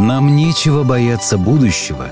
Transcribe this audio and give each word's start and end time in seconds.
Нам 0.00 0.34
нечего 0.34 0.82
бояться 0.82 1.36
будущего, 1.36 2.08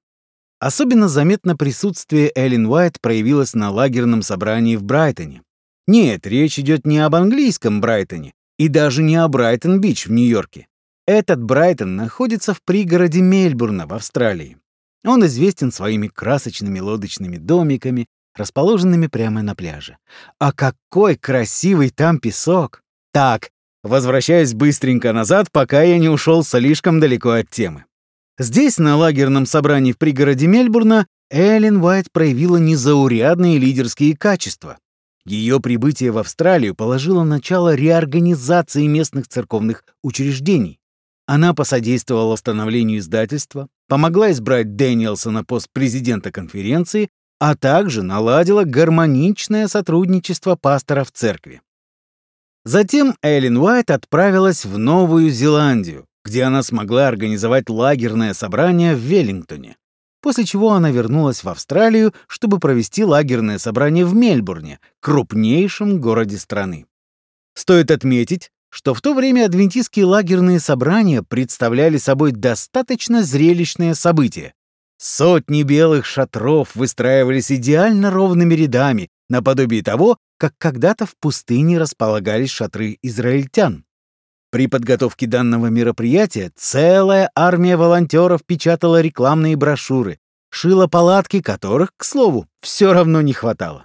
Особенно 0.60 1.08
заметно 1.08 1.56
присутствие 1.56 2.32
Эллен 2.34 2.66
Уайт 2.66 3.00
проявилось 3.00 3.54
на 3.54 3.70
лагерном 3.70 4.22
собрании 4.22 4.76
в 4.76 4.82
Брайтоне. 4.82 5.42
Нет, 5.86 6.26
речь 6.26 6.58
идет 6.58 6.86
не 6.86 6.98
об 6.98 7.14
английском 7.14 7.80
Брайтоне 7.80 8.32
и 8.58 8.68
даже 8.68 9.02
не 9.02 9.16
о 9.16 9.28
Брайтон-Бич 9.28 10.06
в 10.06 10.12
Нью-Йорке. 10.12 10.66
Этот 11.06 11.42
Брайтон 11.42 11.96
находится 11.96 12.52
в 12.52 12.62
пригороде 12.62 13.20
Мельбурна 13.20 13.86
в 13.86 13.94
Австралии. 13.94 14.58
Он 15.04 15.24
известен 15.24 15.70
своими 15.72 16.08
красочными 16.08 16.80
лодочными 16.80 17.38
домиками, 17.38 18.06
расположенными 18.34 19.06
прямо 19.06 19.42
на 19.42 19.54
пляже. 19.54 19.96
А 20.38 20.52
какой 20.52 21.16
красивый 21.16 21.90
там 21.90 22.18
песок! 22.18 22.82
Так, 23.12 23.50
возвращаюсь 23.82 24.54
быстренько 24.54 25.12
назад, 25.12 25.50
пока 25.52 25.82
я 25.82 25.98
не 25.98 26.08
ушел 26.08 26.44
слишком 26.44 27.00
далеко 27.00 27.30
от 27.30 27.48
темы. 27.48 27.84
Здесь, 28.38 28.78
на 28.78 28.96
лагерном 28.96 29.46
собрании 29.46 29.92
в 29.92 29.98
пригороде 29.98 30.46
Мельбурна, 30.46 31.08
Эллен 31.28 31.82
Уайт 31.82 32.12
проявила 32.12 32.56
незаурядные 32.56 33.58
лидерские 33.58 34.16
качества. 34.16 34.78
Ее 35.26 35.60
прибытие 35.60 36.12
в 36.12 36.18
Австралию 36.18 36.74
положило 36.76 37.24
начало 37.24 37.74
реорганизации 37.74 38.86
местных 38.86 39.26
церковных 39.26 39.84
учреждений. 40.02 40.78
Она 41.26 41.52
посодействовала 41.52 42.32
восстановлению 42.32 43.00
издательства, 43.00 43.68
помогла 43.88 44.30
избрать 44.30 44.76
Дэниелса 44.76 45.30
на 45.30 45.44
пост 45.44 45.68
президента 45.72 46.30
конференции, 46.30 47.10
а 47.40 47.56
также 47.56 48.02
наладила 48.02 48.62
гармоничное 48.64 49.66
сотрудничество 49.66 50.56
пасторов 50.56 51.10
церкви. 51.10 51.60
Затем 52.64 53.16
Эллен 53.20 53.58
Уайт 53.58 53.90
отправилась 53.90 54.64
в 54.64 54.78
Новую 54.78 55.30
Зеландию, 55.30 56.06
где 56.28 56.42
она 56.42 56.62
смогла 56.62 57.08
организовать 57.08 57.70
лагерное 57.70 58.34
собрание 58.34 58.94
в 58.94 58.98
Веллингтоне, 58.98 59.76
после 60.20 60.44
чего 60.44 60.72
она 60.72 60.90
вернулась 60.90 61.42
в 61.42 61.48
Австралию, 61.48 62.12
чтобы 62.26 62.58
провести 62.58 63.02
лагерное 63.02 63.58
собрание 63.58 64.04
в 64.04 64.14
Мельбурне, 64.14 64.78
крупнейшем 65.00 66.00
городе 66.00 66.36
страны. 66.36 66.84
Стоит 67.54 67.90
отметить, 67.90 68.50
что 68.70 68.92
в 68.92 69.00
то 69.00 69.14
время 69.14 69.46
адвентистские 69.46 70.04
лагерные 70.04 70.60
собрания 70.60 71.22
представляли 71.22 71.96
собой 71.96 72.32
достаточно 72.32 73.22
зрелищное 73.22 73.94
событие. 73.94 74.52
Сотни 74.98 75.62
белых 75.62 76.04
шатров 76.04 76.74
выстраивались 76.74 77.50
идеально 77.50 78.10
ровными 78.10 78.54
рядами, 78.54 79.08
наподобие 79.30 79.82
того, 79.82 80.18
как 80.36 80.52
когда-то 80.58 81.06
в 81.06 81.16
пустыне 81.16 81.78
располагались 81.78 82.50
шатры 82.50 82.98
израильтян. 83.00 83.84
При 84.50 84.66
подготовке 84.66 85.26
данного 85.26 85.66
мероприятия 85.66 86.50
целая 86.56 87.30
армия 87.34 87.76
волонтеров 87.76 88.44
печатала 88.46 89.02
рекламные 89.02 89.56
брошюры, 89.56 90.18
шила 90.50 90.86
палатки, 90.86 91.42
которых, 91.42 91.90
к 91.96 92.04
слову, 92.04 92.46
все 92.62 92.94
равно 92.94 93.20
не 93.20 93.34
хватало. 93.34 93.84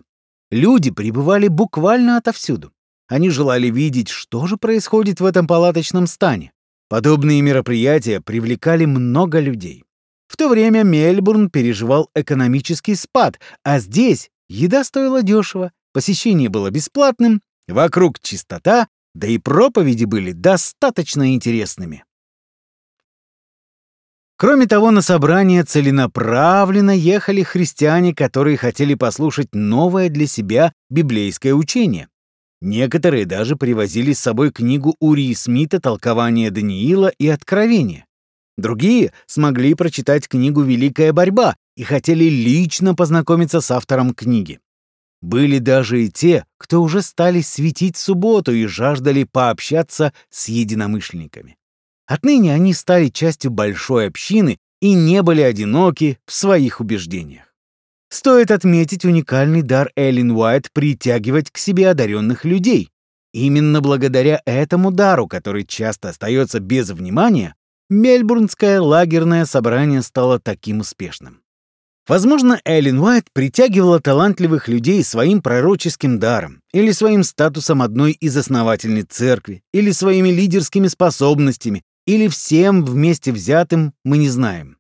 Люди 0.52 0.90
прибывали 0.90 1.50
буквально 1.50 2.16
отовсюду. 2.16 2.72
Они 3.09 3.29
желали 3.29 3.68
видеть, 3.68 4.07
что 4.07 4.47
же 4.47 4.56
происходит 4.56 5.19
в 5.19 5.25
этом 5.25 5.47
палаточном 5.47 6.07
стане. 6.07 6.53
Подобные 6.88 7.41
мероприятия 7.41 8.22
привлекали 8.22 8.85
много 8.85 9.40
людей. 9.40 9.84
В 10.28 10.38
то 10.38 10.47
время 10.47 10.84
Мельбурн 10.84 11.50
переживал 11.50 12.09
экономический 12.16 12.96
спад, 12.96 13.40
а 13.63 13.79
здесь 13.79 14.29
еда 14.47 14.84
стоила 14.84 15.23
дешево, 15.23 15.72
посещение 15.91 16.50
было 16.50 16.69
бесплатным, 16.69 17.41
вокруг 17.68 18.19
чистота, 18.19 18.88
да 19.13 19.28
и 19.28 19.38
проповеди 19.38 20.06
были 20.06 20.31
достаточно 20.31 21.34
интересными. 21.34 22.03
Кроме 24.35 24.66
того, 24.66 24.91
на 24.91 25.01
собрание 25.01 25.63
целенаправленно 25.63 26.91
ехали 26.91 27.44
христиане, 27.44 28.13
которые 28.13 28.57
хотели 28.57 28.96
послушать 28.96 29.53
новое 29.53 30.09
для 30.09 30.28
себя 30.28 30.73
библейское 30.90 31.53
учение. 31.53 32.09
Некоторые 32.59 33.25
даже 33.25 33.56
привозили 33.56 34.13
с 34.13 34.19
собой 34.19 34.52
книгу 34.52 34.96
Урии 35.00 35.34
Смита 35.34 35.79
«Толкование 35.79 36.50
Даниила 36.50 37.12
и 37.19 37.28
Откровения». 37.28 38.06
Другие 38.57 39.13
смогли 39.25 39.73
прочитать 39.75 40.28
книгу 40.28 40.62
«Великая 40.62 41.13
борьба» 41.13 41.56
и 41.75 41.84
хотели 41.84 42.25
лично 42.25 42.96
познакомиться 42.96 43.62
с 43.62 43.69
автором 43.72 44.13
книги. 44.13 44.59
Были 45.23 45.59
даже 45.59 46.03
и 46.03 46.09
те, 46.09 46.45
кто 46.57 46.81
уже 46.81 47.01
стали 47.01 47.39
светить 47.39 47.95
субботу 47.95 48.51
и 48.51 48.66
жаждали 48.66 49.23
пообщаться 49.23 50.11
с 50.29 50.50
единомышленниками. 50.50 51.56
Отныне 52.06 52.53
они 52.53 52.73
стали 52.73 53.07
частью 53.07 53.50
большой 53.50 54.07
общины 54.07 54.57
и 54.81 54.94
не 54.94 55.22
были 55.22 55.39
одиноки 55.39 56.19
в 56.25 56.34
своих 56.34 56.81
убеждениях. 56.81 57.56
Стоит 58.09 58.51
отметить 58.51 59.06
уникальный 59.06 59.61
дар 59.61 59.91
Эллен 59.95 60.31
Уайт 60.31 60.69
притягивать 60.73 61.51
к 61.51 61.57
себе 61.57 61.90
одаренных 61.90 62.44
людей. 62.44 62.90
Именно 63.31 63.79
благодаря 63.79 64.41
этому 64.45 64.91
дару, 64.91 65.29
который 65.29 65.66
часто 65.66 66.09
остается 66.09 66.59
без 66.59 66.90
внимания, 66.90 67.55
Мельбурнское 67.90 68.81
лагерное 68.81 69.45
собрание 69.45 70.01
стало 70.01 70.38
таким 70.38 70.81
успешным. 70.81 71.42
Возможно, 72.08 72.59
Эллен 72.66 73.00
Уайт 73.00 73.28
притягивала 73.31 74.02
талантливых 74.02 74.68
людей 74.68 75.03
своим 75.03 75.41
пророческим 75.41 76.19
даром, 76.19 76.62
или 76.74 76.91
своим 76.91 77.24
статусом 77.24 77.81
одной 77.81 78.12
из 78.12 78.36
основательниц 78.36 79.08
церкви, 79.09 79.64
или 79.74 79.91
своими 79.91 80.30
лидерскими 80.30 80.88
способностями, 80.88 81.84
или 82.06 82.28
всем 82.28 82.84
вместе 82.84 83.31
взятым 83.31 83.94
мы 84.03 84.18
не 84.18 84.28
знаем. 84.28 84.78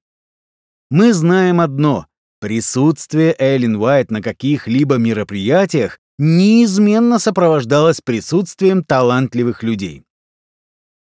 Мы 0.91 1.13
знаем 1.13 1.61
одно— 1.61 2.07
присутствие 2.41 3.33
Эллен 3.39 3.77
Уайт 3.77 4.11
на 4.11 4.21
каких-либо 4.21 4.95
мероприятиях 4.95 5.99
неизменно 6.17 7.19
сопровождалось 7.19 8.01
присутствием 8.01 8.83
талантливых 8.83 9.63
людей. 9.63 10.03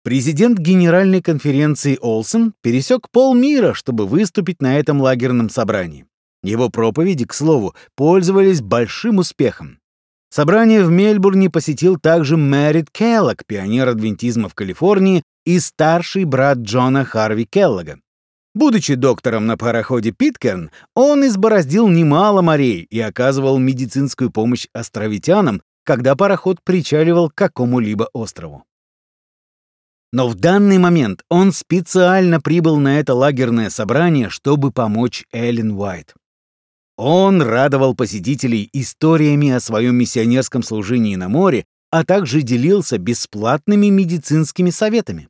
Президент 0.09 0.59
Генеральной 0.59 1.21
конференции 1.21 1.99
Олсен 2.01 2.55
пересек 2.63 3.11
полмира, 3.11 3.75
чтобы 3.75 4.07
выступить 4.07 4.63
на 4.63 4.79
этом 4.79 5.03
лагерном 5.03 5.51
собрании. 5.51 6.07
Его 6.43 6.71
проповеди, 6.71 7.27
к 7.27 7.35
слову, 7.35 7.75
пользовались 7.95 8.63
большим 8.63 9.19
успехом. 9.19 9.81
Собрание 10.31 10.83
в 10.83 10.91
Мельбурне 10.91 11.51
посетил 11.51 11.99
также 11.99 12.39
Мэрит 12.39 12.91
Келлог, 12.91 13.45
пионер 13.47 13.87
адвентизма 13.89 14.49
в 14.49 14.55
Калифорнии 14.55 15.25
и 15.45 15.61
старший 15.61 16.25
брат 16.25 16.57
Джона 16.57 17.05
Харви 17.05 17.45
Келлога. 17.45 18.01
Будучи 18.55 18.95
доктором 18.95 19.45
на 19.45 19.59
пароходе 19.59 20.13
Питкерн, 20.13 20.71
он 20.95 21.27
избороздил 21.27 21.87
немало 21.87 22.41
морей 22.41 22.87
и 22.89 22.99
оказывал 22.99 23.59
медицинскую 23.59 24.31
помощь 24.31 24.69
островитянам, 24.73 25.61
когда 25.85 26.17
пароход 26.17 26.61
причаливал 26.65 27.29
к 27.29 27.35
какому-либо 27.35 28.09
острову. 28.15 28.65
Но 30.13 30.29
в 30.29 30.35
данный 30.35 30.79
момент 30.79 31.23
он 31.29 31.53
специально 31.53 32.41
прибыл 32.41 32.79
на 32.79 32.99
это 32.99 33.15
лагерное 33.15 33.71
собрание, 33.71 34.31
чтобы 34.31 34.73
помочь 34.73 35.25
Эллен 35.33 35.73
Уайт. 35.73 36.15
Он 36.97 37.43
радовал 37.43 37.95
посетителей 37.95 38.69
историями 38.73 39.51
о 39.51 39.61
своем 39.61 39.97
миссионерском 39.97 40.63
служении 40.63 41.15
на 41.15 41.29
море, 41.29 41.65
а 41.91 42.05
также 42.05 42.43
делился 42.43 42.99
бесплатными 42.99 43.87
медицинскими 43.87 44.71
советами. 44.71 45.29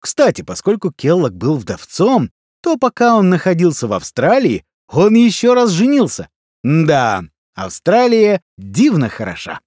Кстати, 0.00 0.42
поскольку 0.42 0.92
Келлог 0.92 1.34
был 1.34 1.56
вдовцом, 1.56 2.30
то 2.62 2.76
пока 2.76 3.16
он 3.16 3.28
находился 3.28 3.86
в 3.86 3.92
Австралии, 3.92 4.64
он 4.88 5.14
еще 5.14 5.54
раз 5.54 5.70
женился. 5.70 6.28
Да, 6.62 7.24
Австралия 7.54 8.40
дивно 8.56 9.08
хороша. 9.08 9.60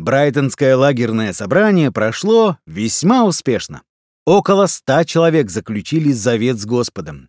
Брайтонское 0.00 0.78
лагерное 0.78 1.34
собрание 1.34 1.92
прошло 1.92 2.56
весьма 2.66 3.26
успешно. 3.26 3.82
Около 4.24 4.66
ста 4.66 5.04
человек 5.04 5.50
заключили 5.50 6.10
завет 6.10 6.58
с 6.58 6.64
Господом. 6.64 7.28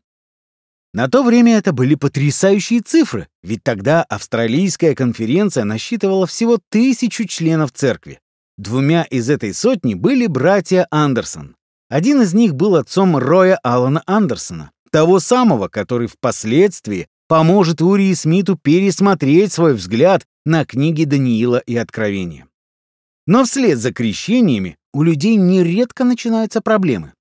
На 0.93 1.09
то 1.09 1.21
время 1.21 1.57
это 1.57 1.73
были 1.73 1.95
потрясающие 1.95 2.79
цифры, 2.79 3.27
ведь 3.43 3.61
тогда 3.63 4.03
австралийская 4.03 4.95
конференция 4.95 5.65
насчитывала 5.65 6.25
всего 6.25 6.59
тысячу 6.69 7.25
членов 7.25 7.73
церкви. 7.73 8.21
Двумя 8.57 9.03
из 9.03 9.29
этой 9.29 9.53
сотни 9.53 9.93
были 9.93 10.27
братья 10.27 10.87
Андерсон. 10.91 11.57
Один 11.89 12.21
из 12.21 12.33
них 12.33 12.55
был 12.55 12.77
отцом 12.77 13.17
Роя 13.17 13.59
Алана 13.63 14.01
Андерсона, 14.05 14.71
того 14.91 15.19
самого, 15.19 15.67
который 15.67 16.07
впоследствии 16.07 17.09
поможет 17.27 17.81
Урии 17.81 18.13
Смиту 18.13 18.55
пересмотреть 18.55 19.51
свой 19.51 19.73
взгляд 19.73 20.23
на 20.45 20.63
книги 20.63 21.03
Даниила 21.03 21.57
и 21.57 21.75
Откровения. 21.75 22.47
Но 23.27 23.43
вслед 23.43 23.77
за 23.77 23.93
крещениями 23.93 24.77
у 24.93 25.03
людей 25.03 25.35
нередко 25.35 26.03
начинаются 26.03 26.61
проблемы. 26.61 27.13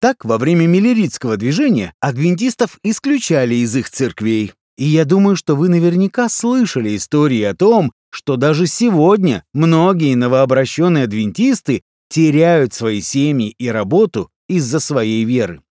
Так, 0.00 0.24
во 0.24 0.38
время 0.38 0.66
миллеритского 0.66 1.36
движения 1.36 1.94
адвентистов 2.00 2.78
исключали 2.82 3.54
из 3.54 3.74
их 3.76 3.88
церквей. 3.90 4.52
И 4.76 4.84
я 4.84 5.04
думаю, 5.04 5.36
что 5.36 5.54
вы 5.54 5.68
наверняка 5.68 6.28
слышали 6.28 6.96
истории 6.96 7.42
о 7.42 7.54
том, 7.54 7.92
что 8.10 8.36
даже 8.36 8.66
сегодня 8.66 9.44
многие 9.54 10.14
новообращенные 10.14 11.04
адвентисты 11.04 11.82
теряют 12.08 12.74
свои 12.74 13.00
семьи 13.00 13.54
и 13.58 13.68
работу 13.68 14.30
из-за 14.48 14.80
своей 14.80 15.24
веры. 15.24 15.62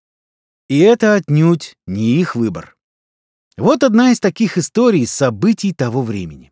И 0.67 0.79
это 0.79 1.15
отнюдь 1.15 1.75
не 1.85 2.19
их 2.19 2.35
выбор. 2.35 2.75
Вот 3.57 3.83
одна 3.83 4.11
из 4.11 4.19
таких 4.19 4.57
историй 4.57 5.05
событий 5.05 5.73
того 5.73 6.01
времени. 6.01 6.51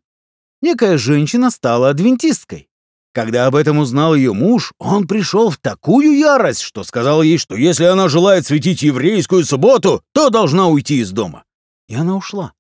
Некая 0.62 0.98
женщина 0.98 1.50
стала 1.50 1.90
адвентисткой. 1.90 2.70
Когда 3.14 3.48
об 3.48 3.56
этом 3.56 3.80
узнал 3.80 4.16
ее 4.16 4.34
муж, 4.34 4.74
он 4.78 5.06
пришел 5.06 5.50
в 5.50 5.58
такую 5.58 6.18
ярость, 6.18 6.62
что 6.62 6.84
сказал 6.84 7.22
ей, 7.22 7.38
что 7.38 7.56
если 7.56 7.84
она 7.84 8.08
желает 8.08 8.46
светить 8.46 8.84
еврейскую 8.84 9.44
субботу, 9.46 10.02
то 10.14 10.30
должна 10.30 10.68
уйти 10.68 11.00
из 11.00 11.12
дома. 11.12 11.44
И 11.90 11.96
она 11.96 12.16
ушла. 12.16 12.54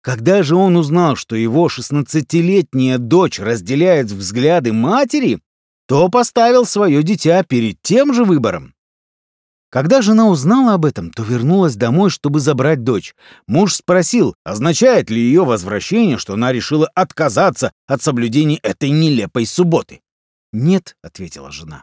Когда 0.00 0.42
же 0.42 0.54
он 0.54 0.76
узнал, 0.76 1.16
что 1.16 1.34
его 1.34 1.68
шестнадцатилетняя 1.68 2.98
дочь 2.98 3.40
разделяет 3.40 4.12
взгляды 4.12 4.72
матери, 4.72 5.40
то 5.88 6.08
поставил 6.08 6.66
свое 6.66 7.02
дитя 7.02 7.42
перед 7.42 7.80
тем 7.82 8.14
же 8.14 8.24
выбором. 8.24 8.74
Когда 9.74 10.02
жена 10.02 10.28
узнала 10.28 10.74
об 10.74 10.84
этом, 10.84 11.10
то 11.10 11.24
вернулась 11.24 11.74
домой, 11.74 12.08
чтобы 12.08 12.38
забрать 12.38 12.84
дочь. 12.84 13.16
Муж 13.48 13.74
спросил, 13.74 14.36
означает 14.44 15.10
ли 15.10 15.20
ее 15.20 15.44
возвращение, 15.44 16.16
что 16.16 16.34
она 16.34 16.52
решила 16.52 16.88
отказаться 16.94 17.72
от 17.88 18.00
соблюдения 18.00 18.60
этой 18.62 18.90
нелепой 18.90 19.46
субботы. 19.46 20.00
«Нет»,— 20.52 20.94
ответила 21.02 21.50
жена. 21.50 21.82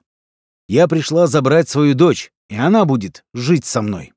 «Я 0.69 0.87
пришла 0.87 1.27
забрать 1.27 1.67
свою 1.67 1.93
дочь, 1.93 2.31
и 2.49 2.55
она 2.55 2.85
будет 2.85 3.25
жить 3.33 3.65
со 3.65 3.81
мной». 3.81 4.13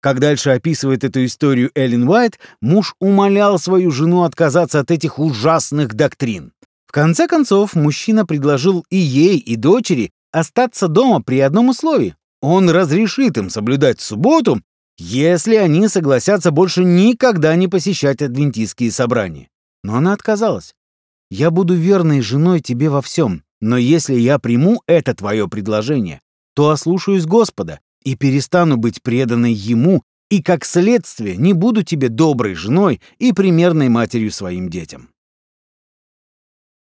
Как 0.00 0.18
дальше 0.18 0.50
описывает 0.50 1.04
эту 1.04 1.24
историю 1.24 1.70
Эллен 1.76 2.08
Уайт, 2.08 2.40
муж 2.60 2.96
умолял 2.98 3.60
свою 3.60 3.92
жену 3.92 4.24
отказаться 4.24 4.80
от 4.80 4.90
этих 4.90 5.20
ужасных 5.20 5.94
доктрин. 5.94 6.52
В 6.88 6.90
конце 6.90 7.28
концов, 7.28 7.76
мужчина 7.76 8.26
предложил 8.26 8.84
и 8.90 8.96
ей, 8.96 9.38
и 9.38 9.54
дочери 9.54 10.10
остаться 10.32 10.88
дома 10.88 11.22
при 11.22 11.38
одном 11.38 11.68
условии. 11.68 12.16
Он 12.40 12.70
разрешит 12.70 13.36
им 13.36 13.50
соблюдать 13.50 14.00
субботу, 14.00 14.62
если 14.96 15.56
они 15.56 15.88
согласятся 15.88 16.50
больше 16.50 16.84
никогда 16.84 17.54
не 17.56 17.68
посещать 17.68 18.22
адвентистские 18.22 18.90
собрания. 18.90 19.48
Но 19.82 19.96
она 19.96 20.12
отказалась. 20.12 20.74
«Я 21.30 21.50
буду 21.50 21.74
верной 21.74 22.20
женой 22.20 22.60
тебе 22.60 22.90
во 22.90 23.02
всем, 23.02 23.42
но 23.60 23.76
если 23.76 24.14
я 24.14 24.38
приму 24.38 24.82
это 24.86 25.14
твое 25.14 25.48
предложение, 25.48 26.20
то 26.54 26.70
ослушаюсь 26.70 27.26
Господа 27.26 27.80
и 28.02 28.16
перестану 28.16 28.76
быть 28.76 29.02
преданной 29.02 29.52
Ему, 29.52 30.02
и 30.30 30.42
как 30.42 30.64
следствие 30.64 31.36
не 31.36 31.52
буду 31.52 31.82
тебе 31.82 32.08
доброй 32.08 32.54
женой 32.54 33.00
и 33.18 33.32
примерной 33.32 33.88
матерью 33.88 34.32
своим 34.32 34.68
детям». 34.68 35.10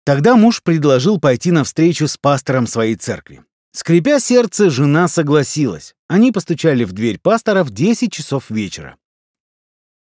Тогда 0.05 0.35
муж 0.35 0.63
предложил 0.63 1.21
пойти 1.21 1.53
на 1.53 1.63
встречу 1.63 2.09
с 2.09 2.17
пастором 2.17 2.67
своей 2.67 2.97
церкви. 2.97 3.45
Скрипя 3.73 4.21
сердце, 4.21 4.69
жена 4.69 5.09
согласилась. 5.09 5.95
Они 6.07 6.31
постучали 6.31 6.85
в 6.85 6.93
дверь 6.93 7.19
пастора 7.19 7.65
в 7.65 7.71
10 7.71 8.13
часов 8.13 8.51
вечера. 8.51 8.97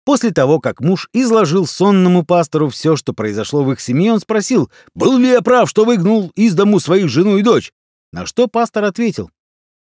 После 0.06 0.32
того, 0.32 0.60
как 0.60 0.80
муж 0.80 1.10
изложил 1.12 1.66
сонному 1.66 2.24
пастору 2.24 2.70
все, 2.70 2.96
что 2.96 3.14
произошло 3.14 3.64
в 3.64 3.72
их 3.72 3.82
семье, 3.82 4.14
он 4.14 4.20
спросил, 4.20 4.72
был 4.94 5.18
ли 5.18 5.28
я 5.28 5.42
прав, 5.42 5.70
что 5.70 5.86
выгнул 5.86 6.32
из 6.36 6.54
дому 6.54 6.80
своих 6.80 7.10
жену 7.10 7.38
и 7.38 7.44
дочь. 7.44 7.74
На 8.14 8.26
что 8.26 8.48
пастор 8.48 8.86
ответил, 8.86 9.32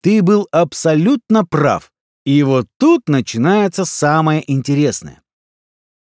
ты 0.01 0.23
был 0.23 0.47
абсолютно 0.51 1.45
прав. 1.45 1.91
И 2.25 2.41
вот 2.43 2.65
тут 2.77 3.07
начинается 3.07 3.85
самое 3.85 4.49
интересное. 4.51 5.21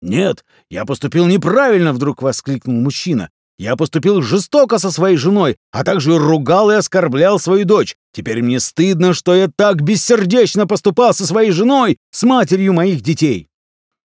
«Нет, 0.00 0.44
я 0.70 0.84
поступил 0.84 1.26
неправильно»,— 1.26 1.92
вдруг 1.94 2.22
воскликнул 2.22 2.76
мужчина. 2.76 3.30
Я 3.58 3.74
поступил 3.74 4.22
жестоко 4.22 4.78
со 4.78 4.92
своей 4.92 5.16
женой, 5.16 5.56
а 5.72 5.82
также 5.82 6.16
ругал 6.16 6.70
и 6.70 6.74
оскорблял 6.74 7.40
свою 7.40 7.64
дочь. 7.64 7.96
Теперь 8.12 8.40
мне 8.40 8.60
стыдно, 8.60 9.12
что 9.14 9.34
я 9.34 9.48
так 9.48 9.82
бессердечно 9.82 10.68
поступал 10.68 11.12
со 11.12 11.26
своей 11.26 11.50
женой, 11.50 11.98
с 12.12 12.22
матерью 12.22 12.72
моих 12.72 13.00
детей. 13.00 13.48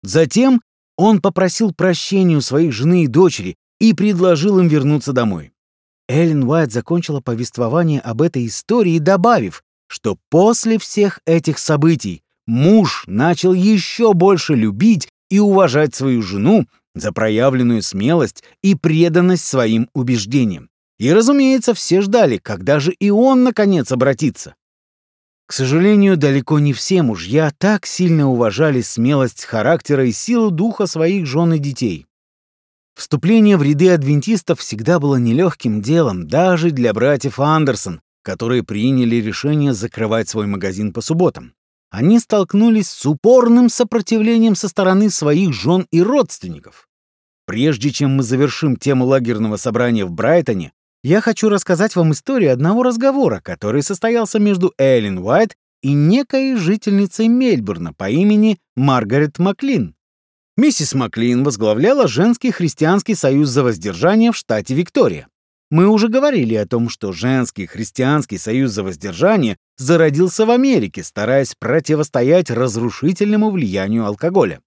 Затем 0.03 0.61
он 0.95 1.21
попросил 1.21 1.73
прощения 1.73 2.37
у 2.37 2.41
своей 2.41 2.69
жены 2.69 3.05
и 3.05 3.07
дочери 3.07 3.55
и 3.79 3.93
предложил 3.93 4.59
им 4.59 4.67
вернуться 4.67 5.11
домой. 5.11 5.53
Эллен 6.07 6.43
Уайт 6.43 6.71
закончила 6.71 7.19
повествование 7.19 7.99
об 7.99 8.21
этой 8.21 8.45
истории, 8.45 8.99
добавив, 8.99 9.63
что 9.87 10.17
после 10.29 10.77
всех 10.77 11.19
этих 11.25 11.57
событий 11.57 12.21
муж 12.45 13.05
начал 13.07 13.53
еще 13.53 14.13
больше 14.13 14.53
любить 14.53 15.09
и 15.31 15.39
уважать 15.39 15.95
свою 15.95 16.21
жену 16.21 16.67
за 16.95 17.11
проявленную 17.11 17.81
смелость 17.81 18.43
и 18.61 18.75
преданность 18.75 19.45
своим 19.45 19.89
убеждениям. 19.93 20.69
И, 20.99 21.11
разумеется, 21.11 21.73
все 21.73 22.01
ждали, 22.01 22.37
когда 22.37 22.79
же 22.79 22.91
и 22.91 23.09
он, 23.09 23.43
наконец, 23.43 23.91
обратится. 23.91 24.55
К 25.47 25.53
сожалению, 25.53 26.15
далеко 26.15 26.59
не 26.59 26.73
все 26.73 27.01
мужья 27.01 27.51
так 27.57 27.85
сильно 27.85 28.29
уважали 28.29 28.81
смелость 28.81 29.43
характера 29.43 30.05
и 30.05 30.11
силу 30.11 30.51
духа 30.51 30.85
своих 30.85 31.25
жен 31.25 31.53
и 31.53 31.59
детей. 31.59 32.05
Вступление 32.95 33.57
в 33.57 33.63
ряды 33.63 33.89
адвентистов 33.89 34.59
всегда 34.59 34.99
было 34.99 35.15
нелегким 35.15 35.81
делом 35.81 36.27
даже 36.27 36.71
для 36.71 36.93
братьев 36.93 37.39
Андерсон, 37.39 38.01
которые 38.21 38.63
приняли 38.63 39.15
решение 39.15 39.73
закрывать 39.73 40.29
свой 40.29 40.45
магазин 40.45 40.93
по 40.93 41.01
субботам 41.01 41.53
они 41.91 42.19
столкнулись 42.19 42.89
с 42.89 43.05
упорным 43.05 43.69
сопротивлением 43.69 44.55
со 44.55 44.69
стороны 44.69 45.09
своих 45.09 45.53
жен 45.53 45.85
и 45.91 46.01
родственников. 46.01 46.87
Прежде 47.45 47.91
чем 47.91 48.15
мы 48.15 48.23
завершим 48.23 48.75
тему 48.75 49.05
лагерного 49.05 49.57
собрания 49.57 50.05
в 50.05 50.11
Брайтоне, 50.11 50.71
я 51.03 51.21
хочу 51.21 51.49
рассказать 51.49 51.95
вам 51.95 52.11
историю 52.11 52.53
одного 52.53 52.83
разговора, 52.83 53.41
который 53.43 53.81
состоялся 53.81 54.39
между 54.39 54.73
Эллен 54.77 55.17
Уайт 55.17 55.55
и 55.81 55.93
некой 55.93 56.55
жительницей 56.55 57.27
Мельбурна 57.27 57.93
по 57.93 58.09
имени 58.09 58.59
Маргарет 58.75 59.39
Маклин. 59.39 59.95
Миссис 60.57 60.93
Маклин 60.93 61.43
возглавляла 61.43 62.07
женский 62.07 62.51
христианский 62.51 63.15
союз 63.15 63.49
за 63.49 63.63
воздержание 63.63 64.31
в 64.31 64.37
штате 64.37 64.75
Виктория. 64.75 65.27
Мы 65.71 65.87
уже 65.87 66.09
говорили 66.09 66.53
о 66.55 66.67
том, 66.67 66.89
что 66.89 67.13
женский 67.13 67.65
христианский 67.65 68.37
союз 68.37 68.71
за 68.71 68.83
воздержание 68.83 69.57
зародился 69.77 70.45
в 70.45 70.51
Америке, 70.51 71.01
стараясь 71.01 71.55
противостоять 71.57 72.51
разрушительному 72.51 73.49
влиянию 73.49 74.05
алкоголя. 74.05 74.59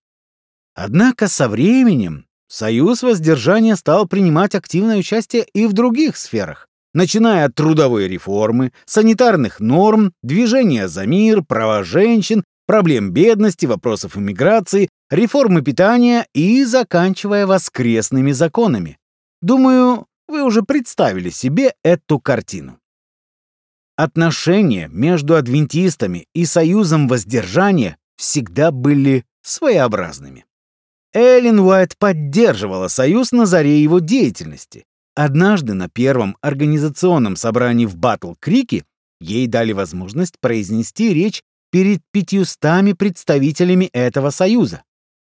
Однако 0.74 1.28
со 1.28 1.48
временем 1.48 2.26
союз 2.48 3.02
воздержания 3.02 3.76
стал 3.76 4.06
принимать 4.06 4.54
активное 4.54 4.98
участие 4.98 5.46
и 5.54 5.66
в 5.66 5.72
других 5.72 6.16
сферах, 6.16 6.68
начиная 6.92 7.46
от 7.46 7.54
трудовой 7.54 8.08
реформы, 8.08 8.72
санитарных 8.86 9.60
норм, 9.60 10.12
движения 10.22 10.88
за 10.88 11.06
мир, 11.06 11.42
права 11.42 11.84
женщин, 11.84 12.44
проблем 12.66 13.10
бедности, 13.10 13.66
вопросов 13.66 14.16
иммиграции, 14.16 14.88
реформы 15.10 15.62
питания 15.62 16.26
и 16.34 16.64
заканчивая 16.64 17.46
воскресными 17.46 18.32
законами. 18.32 18.98
Думаю, 19.42 20.06
вы 20.28 20.42
уже 20.42 20.62
представили 20.62 21.30
себе 21.30 21.74
эту 21.82 22.18
картину. 22.18 22.78
Отношения 23.96 24.88
между 24.88 25.36
адвентистами 25.36 26.26
и 26.34 26.46
союзом 26.46 27.06
воздержания 27.06 27.96
всегда 28.16 28.72
были 28.72 29.24
своеобразными. 29.42 30.46
Эллен 31.14 31.60
Уайт 31.60 31.96
поддерживала 31.96 32.88
союз 32.88 33.30
на 33.30 33.46
заре 33.46 33.80
его 33.80 34.00
деятельности. 34.00 34.84
Однажды 35.14 35.74
на 35.74 35.88
первом 35.88 36.36
организационном 36.40 37.36
собрании 37.36 37.86
в 37.86 37.96
Батл-Крике 37.96 38.84
ей 39.20 39.46
дали 39.46 39.72
возможность 39.72 40.40
произнести 40.40 41.14
речь 41.14 41.42
перед 41.70 42.00
пятьюстами 42.10 42.92
представителями 42.92 43.88
этого 43.92 44.30
союза. 44.30 44.82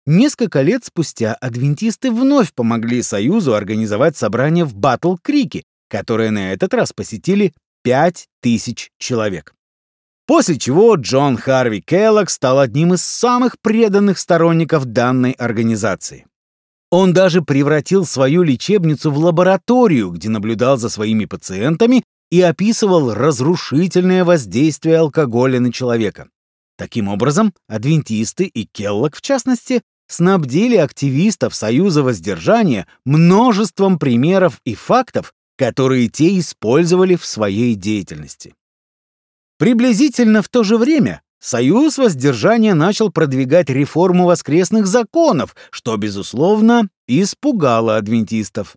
Несколько 0.05 0.61
лет 0.61 0.85
спустя 0.85 1.33
адвентисты 1.33 2.11
вновь 2.11 2.53
помогли 2.53 3.01
Союзу 3.01 3.53
организовать 3.53 4.17
собрание 4.17 4.65
в 4.65 4.75
Батл-Крике, 4.75 5.63
которое 5.89 6.31
на 6.31 6.51
этот 6.53 6.73
раз 6.73 6.91
посетили 6.91 7.53
5000 7.83 8.89
человек. 8.97 9.53
После 10.25 10.57
чего 10.57 10.95
Джон 10.95 11.37
Харви 11.37 11.81
Келлог 11.81 12.29
стал 12.29 12.59
одним 12.59 12.93
из 12.93 13.03
самых 13.03 13.57
преданных 13.61 14.17
сторонников 14.17 14.85
данной 14.85 15.31
организации. 15.31 16.25
Он 16.91 17.11
даже 17.11 17.41
превратил 17.41 18.05
свою 18.05 18.43
лечебницу 18.43 19.11
в 19.11 19.17
лабораторию, 19.17 20.11
где 20.11 20.29
наблюдал 20.29 20.77
за 20.77 20.89
своими 20.89 21.25
пациентами 21.25 22.03
и 22.31 22.39
описывал 22.41 23.13
разрушительное 23.13 24.23
воздействие 24.23 24.99
алкоголя 24.99 25.59
на 25.59 25.73
человека. 25.73 26.29
Таким 26.77 27.07
образом, 27.07 27.53
адвентисты 27.67 28.45
и 28.45 28.65
Келлог, 28.65 29.15
в 29.15 29.21
частности, 29.21 29.81
снабдили 30.07 30.75
активистов 30.75 31.53
Союза 31.53 32.03
воздержания 32.03 32.87
множеством 33.05 33.99
примеров 33.99 34.59
и 34.63 34.75
фактов, 34.75 35.33
которые 35.57 36.07
те 36.07 36.39
использовали 36.39 37.15
в 37.15 37.25
своей 37.25 37.75
деятельности. 37.75 38.53
Приблизительно 39.57 40.41
в 40.41 40.49
то 40.49 40.63
же 40.63 40.77
время 40.77 41.21
Союз 41.43 41.97
воздержания 41.97 42.73
начал 42.73 43.11
продвигать 43.11 43.69
реформу 43.69 44.27
воскресных 44.27 44.87
законов, 44.87 45.57
что, 45.71 45.97
безусловно, 45.97 46.87
испугало 47.05 47.97
адвентистов. 47.97 48.75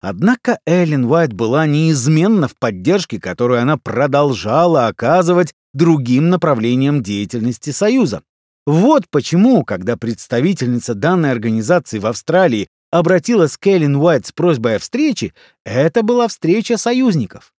Однако 0.00 0.58
Эллен 0.66 1.04
Уайт 1.04 1.32
была 1.32 1.66
неизменна 1.66 2.48
в 2.48 2.56
поддержке, 2.58 3.20
которую 3.20 3.62
она 3.62 3.76
продолжала 3.76 4.88
оказывать 4.88 5.54
другим 5.72 6.30
направлениям 6.30 7.00
деятельности 7.00 7.70
Союза. 7.70 8.22
Вот 8.66 9.04
почему, 9.08 9.62
когда 9.64 9.96
представительница 9.96 10.94
данной 10.94 11.30
организации 11.30 12.00
в 12.00 12.06
Австралии 12.06 12.66
обратилась 12.90 13.56
к 13.56 13.64
Эллен 13.68 13.94
Уайт 13.94 14.26
с 14.26 14.32
просьбой 14.32 14.76
о 14.76 14.78
встрече, 14.80 15.32
это 15.64 16.02
была 16.02 16.26
встреча 16.26 16.76
союзников. 16.76 17.52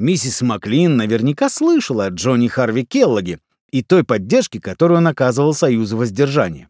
Миссис 0.00 0.42
Маклин 0.42 0.96
наверняка 0.96 1.48
слышала 1.48 2.06
о 2.06 2.10
Джонни 2.10 2.46
Харви 2.46 2.84
Келлоге 2.84 3.40
и 3.72 3.82
той 3.82 4.04
поддержке, 4.04 4.60
которую 4.60 4.98
он 4.98 5.08
оказывал 5.08 5.54
Союзу 5.54 5.96
воздержания. 5.96 6.68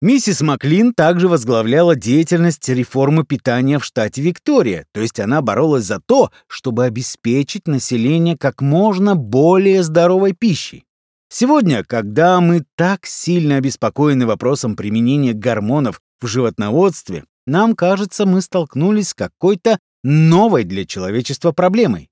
Миссис 0.00 0.42
Маклин 0.42 0.94
также 0.94 1.26
возглавляла 1.26 1.96
деятельность 1.96 2.68
реформы 2.68 3.24
питания 3.24 3.80
в 3.80 3.84
штате 3.84 4.22
Виктория, 4.22 4.86
то 4.92 5.00
есть 5.00 5.18
она 5.18 5.42
боролась 5.42 5.86
за 5.86 5.98
то, 5.98 6.30
чтобы 6.46 6.84
обеспечить 6.84 7.66
население 7.66 8.38
как 8.38 8.62
можно 8.62 9.16
более 9.16 9.82
здоровой 9.82 10.32
пищей. 10.34 10.84
Сегодня, 11.30 11.82
когда 11.82 12.40
мы 12.40 12.64
так 12.76 13.06
сильно 13.06 13.56
обеспокоены 13.56 14.24
вопросом 14.24 14.76
применения 14.76 15.32
гормонов 15.32 16.00
в 16.20 16.28
животноводстве, 16.28 17.24
нам 17.44 17.74
кажется, 17.74 18.24
мы 18.24 18.40
столкнулись 18.40 19.08
с 19.08 19.14
какой-то 19.14 19.80
новой 20.04 20.62
для 20.62 20.84
человечества 20.84 21.50
проблемой. 21.50 22.08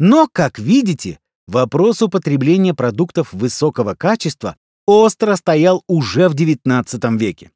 Но, 0.00 0.28
как 0.32 0.58
видите, 0.58 1.18
вопрос 1.46 2.00
употребления 2.00 2.72
продуктов 2.72 3.34
высокого 3.34 3.94
качества 3.94 4.56
остро 4.86 5.36
стоял 5.36 5.84
уже 5.88 6.30
в 6.30 6.34
XIX 6.34 7.18
веке. 7.18 7.50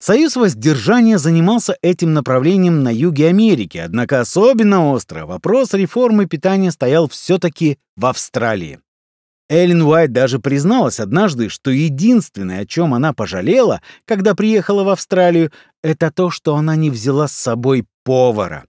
Союз 0.00 0.36
воздержания 0.36 1.18
занимался 1.18 1.76
этим 1.82 2.14
направлением 2.14 2.82
на 2.82 2.90
юге 2.90 3.28
Америки, 3.28 3.76
однако 3.76 4.20
особенно 4.20 4.90
остро 4.90 5.26
вопрос 5.26 5.74
реформы 5.74 6.24
питания 6.24 6.70
стоял 6.70 7.10
все-таки 7.10 7.78
в 7.94 8.06
Австралии. 8.06 8.80
Эллен 9.50 9.82
Уайт 9.82 10.12
даже 10.12 10.38
призналась 10.38 10.98
однажды, 10.98 11.50
что 11.50 11.70
единственное, 11.70 12.60
о 12.60 12.66
чем 12.66 12.94
она 12.94 13.12
пожалела, 13.12 13.82
когда 14.06 14.34
приехала 14.34 14.82
в 14.82 14.88
Австралию, 14.88 15.52
это 15.82 16.10
то, 16.10 16.30
что 16.30 16.56
она 16.56 16.74
не 16.74 16.88
взяла 16.88 17.28
с 17.28 17.32
собой 17.32 17.84
повара. 18.02 18.64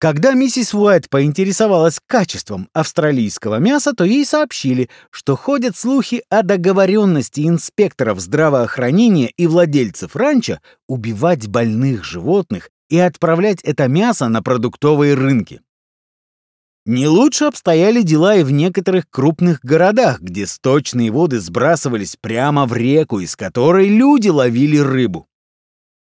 Когда 0.00 0.34
миссис 0.34 0.74
Уайт 0.74 1.10
поинтересовалась 1.10 1.98
качеством 2.06 2.68
австралийского 2.72 3.56
мяса, 3.56 3.92
то 3.94 4.04
ей 4.04 4.24
сообщили, 4.24 4.90
что 5.10 5.34
ходят 5.34 5.76
слухи 5.76 6.22
о 6.30 6.42
договоренности 6.42 7.48
инспекторов 7.48 8.20
здравоохранения 8.20 9.32
и 9.36 9.48
владельцев 9.48 10.14
ранчо 10.14 10.60
убивать 10.86 11.48
больных 11.48 12.04
животных 12.04 12.70
и 12.88 12.98
отправлять 12.98 13.60
это 13.62 13.88
мясо 13.88 14.28
на 14.28 14.40
продуктовые 14.40 15.14
рынки. 15.14 15.62
Не 16.86 17.08
лучше 17.08 17.46
обстояли 17.46 18.02
дела 18.02 18.36
и 18.36 18.44
в 18.44 18.52
некоторых 18.52 19.10
крупных 19.10 19.60
городах, 19.62 20.20
где 20.20 20.46
сточные 20.46 21.10
воды 21.10 21.40
сбрасывались 21.40 22.16
прямо 22.18 22.66
в 22.66 22.72
реку, 22.72 23.18
из 23.18 23.34
которой 23.34 23.88
люди 23.88 24.28
ловили 24.28 24.78
рыбу. 24.78 25.26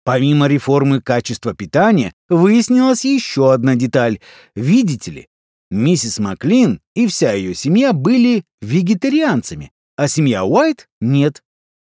Помимо 0.04 0.48
реформы 0.48 1.02
качества 1.02 1.54
питания, 1.54 2.14
выяснилась 2.30 3.06
еще 3.06 3.54
одна 3.54 3.76
деталь. 3.76 4.20
Видите 4.56 5.12
ли, 5.12 5.28
миссис 5.72 6.20
Маклин 6.20 6.82
и 6.96 7.08
вся 7.08 7.32
ее 7.32 7.56
семья 7.56 7.94
были 7.94 8.44
вегетарианцами, 8.62 9.72
а 9.96 10.08
семья 10.08 10.44
Уайт— 10.44 10.90
нет. 11.02 11.44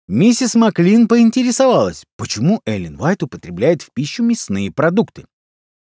Миссис 0.07 0.55
Маклин 0.55 1.07
поинтересовалась, 1.07 2.05
почему 2.17 2.61
Эллен 2.65 2.99
Уайт 2.99 3.23
употребляет 3.23 3.81
в 3.81 3.91
пищу 3.93 4.23
мясные 4.23 4.71
продукты. 4.71 5.25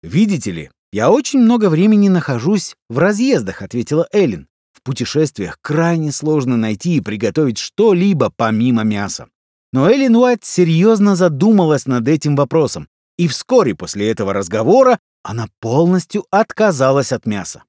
«Видите 0.02 0.50
ли, 0.50 0.70
«Я 0.90 1.10
очень 1.10 1.40
много 1.40 1.68
времени 1.68 2.08
нахожусь 2.08 2.75
в 2.88 2.98
разъездах»,— 2.98 3.60
ответила 3.62 4.08
Эллен. 4.10 4.48
«В 4.72 4.82
путешествиях 4.82 5.58
крайне 5.60 6.12
сложно 6.12 6.56
найти 6.56 6.96
и 6.96 7.00
приготовить 7.02 7.58
что-либо 7.58 8.32
помимо 8.34 8.84
мяса». 8.84 9.28
Но 9.72 9.90
Эллен 9.90 10.16
Уайт 10.16 10.44
серьезно 10.44 11.14
задумалась 11.14 11.87
над 11.87 12.08
этим 12.08 12.37
вопросом, 12.37 12.88
и 13.18 13.28
вскоре 13.28 13.75
после 13.75 14.10
этого 14.10 14.32
разговора 14.32 14.98
она 15.22 15.48
полностью 15.60 16.25
отказалась 16.30 17.12
от 17.12 17.26
мяса. 17.26 17.64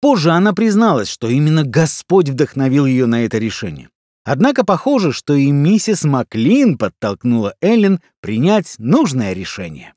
Позже 0.00 0.30
она 0.30 0.52
призналась, 0.52 1.08
что 1.08 1.28
именно 1.28 1.64
Господь 1.64 2.28
вдохновил 2.28 2.86
ее 2.86 3.06
на 3.06 3.24
это 3.24 3.38
решение. 3.38 3.90
Однако 4.24 4.64
похоже, 4.64 5.12
что 5.12 5.34
и 5.34 5.50
миссис 5.50 6.04
Маклин 6.04 6.78
подтолкнула 6.78 7.54
Эллен 7.60 8.00
принять 8.20 8.74
нужное 8.78 9.32
решение. 9.32 9.94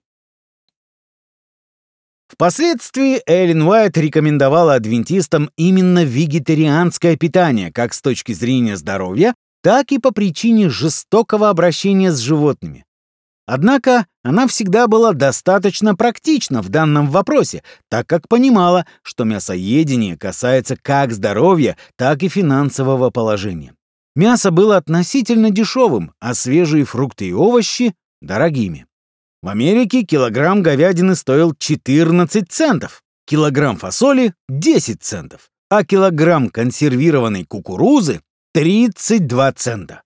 Впоследствии 2.28 3.22
Эллен 3.28 3.62
Уайт 3.62 3.96
рекомендовала 3.98 4.74
адвентистам 4.74 5.52
именно 5.56 6.04
вегетарианское 6.04 7.16
питание 7.16 7.72
как 7.72 7.94
с 7.94 8.02
точки 8.02 8.32
зрения 8.32 8.76
здоровья, 8.76 9.36
так 9.64 9.92
и 9.94 9.98
по 9.98 10.12
причине 10.12 10.70
жестокого 10.70 11.50
обращения 11.50 12.12
с 12.12 12.20
животными. 12.20 12.86
Однако 13.46 14.06
она 14.24 14.48
всегда 14.48 14.88
была 14.88 15.14
достаточно 15.14 15.96
практична 15.96 16.62
в 16.62 16.70
данном 16.70 17.10
вопросе, 17.10 17.64
так 17.90 18.08
как 18.08 18.28
понимала, 18.28 18.86
что 19.02 19.24
мясоедение 19.24 20.18
касается 20.18 20.78
как 20.82 21.12
здоровья, 21.12 21.78
так 21.98 22.24
и 22.24 22.30
финансового 22.30 23.10
положения. 23.10 23.74
Мясо 24.16 24.52
было 24.52 24.78
относительно 24.78 25.50
дешевым, 25.50 26.14
а 26.20 26.36
свежие 26.36 26.86
фрукты 26.86 27.28
и 27.28 27.34
овощи— 27.34 27.96
дорогими. 28.22 28.86
В 29.42 29.50
Америке 29.50 30.04
килограмм 30.04 30.62
говядины 30.62 31.16
стоил 31.16 31.54
14 31.58 32.50
центов, 32.50 33.02
килограмм 33.26 33.78
фасоли— 33.78 34.34
10 34.48 35.02
центов, 35.02 35.50
а 35.70 35.84
килограмм 35.84 36.50
консервированной 36.50 37.44
кукурузы— 37.44 38.22
32 38.54 39.52
цента. 39.54 40.04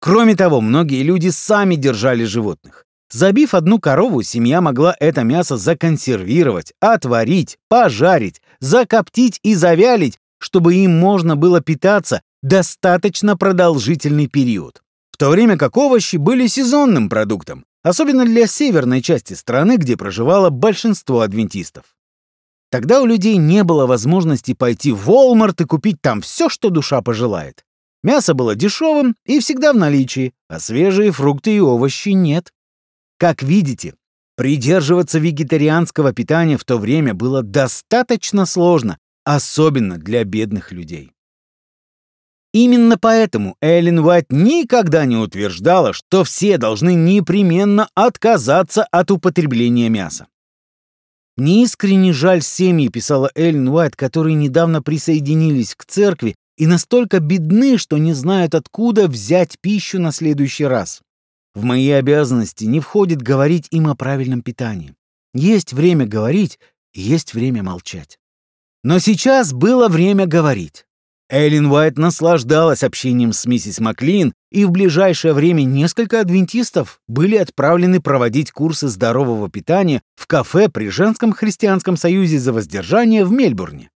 Кроме 0.00 0.36
того, 0.36 0.60
многие 0.60 1.02
люди 1.02 1.30
сами 1.30 1.76
держали 1.76 2.24
животных. 2.24 2.84
Забив 3.10 3.54
одну 3.54 3.78
корову, 3.78 4.22
семья 4.22 4.60
могла 4.60 4.94
это 5.00 5.24
мясо 5.24 5.56
законсервировать, 5.56 6.74
отварить, 6.78 7.56
пожарить, 7.70 8.42
закоптить 8.60 9.40
и 9.42 9.54
завялить, 9.54 10.18
чтобы 10.38 10.74
им 10.74 10.98
можно 10.98 11.36
было 11.36 11.62
питаться 11.62 12.20
достаточно 12.42 13.34
продолжительный 13.34 14.26
период. 14.26 14.82
В 15.10 15.16
то 15.16 15.30
время 15.30 15.56
как 15.56 15.78
овощи 15.78 16.16
были 16.16 16.48
сезонным 16.48 17.08
продуктом, 17.08 17.64
особенно 17.82 18.26
для 18.26 18.46
северной 18.46 19.00
части 19.00 19.32
страны, 19.32 19.78
где 19.78 19.96
проживало 19.96 20.50
большинство 20.50 21.22
адвентистов. 21.22 21.84
Тогда 22.70 23.00
у 23.00 23.06
людей 23.06 23.38
не 23.38 23.64
было 23.64 23.86
возможности 23.86 24.52
пойти 24.52 24.92
в 24.92 25.08
Walmart 25.08 25.62
и 25.62 25.64
купить 25.64 26.02
там 26.02 26.20
все, 26.20 26.50
что 26.50 26.68
душа 26.68 27.00
пожелает. 27.00 27.65
Мясо 28.06 28.34
было 28.34 28.54
дешевым 28.54 29.16
и 29.24 29.40
всегда 29.40 29.72
в 29.72 29.76
наличии, 29.76 30.32
а 30.46 30.60
свежие 30.60 31.10
фрукты 31.10 31.56
и 31.56 31.58
овощи 31.58 32.10
нет. 32.10 32.52
Как 33.18 33.42
видите, 33.42 33.94
придерживаться 34.36 35.18
вегетарианского 35.18 36.12
питания 36.12 36.56
в 36.56 36.62
то 36.62 36.78
время 36.78 37.14
было 37.14 37.42
достаточно 37.42 38.46
сложно, 38.46 38.98
особенно 39.24 39.98
для 39.98 40.22
бедных 40.22 40.70
людей. 40.70 41.14
Именно 42.52 42.96
поэтому 42.96 43.56
Эллен 43.60 43.98
Уайт 43.98 44.26
никогда 44.30 45.04
не 45.04 45.16
утверждала, 45.16 45.92
что 45.92 46.22
все 46.22 46.58
должны 46.58 46.94
непременно 46.94 47.88
отказаться 47.96 48.84
от 48.84 49.10
употребления 49.10 49.88
мяса. 49.88 50.28
«Мне 51.36 51.64
искренне 51.64 52.12
жаль 52.12 52.42
семьи»,— 52.42 52.86
писала 52.92 53.32
Эллен 53.34 53.68
Уайт, 53.68 53.96
которые 53.96 54.36
недавно 54.36 54.80
присоединились 54.80 55.74
к 55.74 55.84
церкви 55.84 56.36
и 56.56 56.66
настолько 56.66 57.20
бедны, 57.20 57.78
что 57.78 57.98
не 57.98 58.12
знают, 58.12 58.54
откуда 58.54 59.08
взять 59.08 59.58
пищу 59.60 60.00
на 60.00 60.12
следующий 60.12 60.64
раз. 60.64 61.02
В 61.54 61.64
мои 61.64 61.90
обязанности 61.90 62.64
не 62.64 62.80
входит 62.80 63.22
говорить 63.22 63.68
им 63.70 63.88
о 63.88 63.94
правильном 63.94 64.42
питании. 64.42 64.94
Есть 65.34 65.72
время 65.72 66.06
говорить, 66.06 66.58
есть 66.94 67.34
время 67.34 67.62
молчать. 67.62 68.18
Но 68.82 68.98
сейчас 68.98 69.52
было 69.52 69.88
время 69.88 70.26
говорить. 70.26 70.86
Эллен 71.28 71.66
Уайт 71.66 71.98
наслаждалась 71.98 72.84
общением 72.84 73.32
с 73.32 73.46
миссис 73.46 73.80
Маклин, 73.80 74.32
и 74.52 74.64
в 74.64 74.70
ближайшее 74.70 75.34
время 75.34 75.62
несколько 75.62 76.20
адвентистов 76.20 77.00
были 77.08 77.36
отправлены 77.36 78.00
проводить 78.00 78.52
курсы 78.52 78.86
здорового 78.86 79.50
питания 79.50 80.02
в 80.14 80.28
кафе 80.28 80.68
при 80.68 80.88
Женском 80.88 81.32
христианском 81.32 81.96
союзе 81.96 82.38
за 82.38 82.52
воздержание 82.52 83.24
в 83.24 83.32
Мельбурне. 83.32 83.90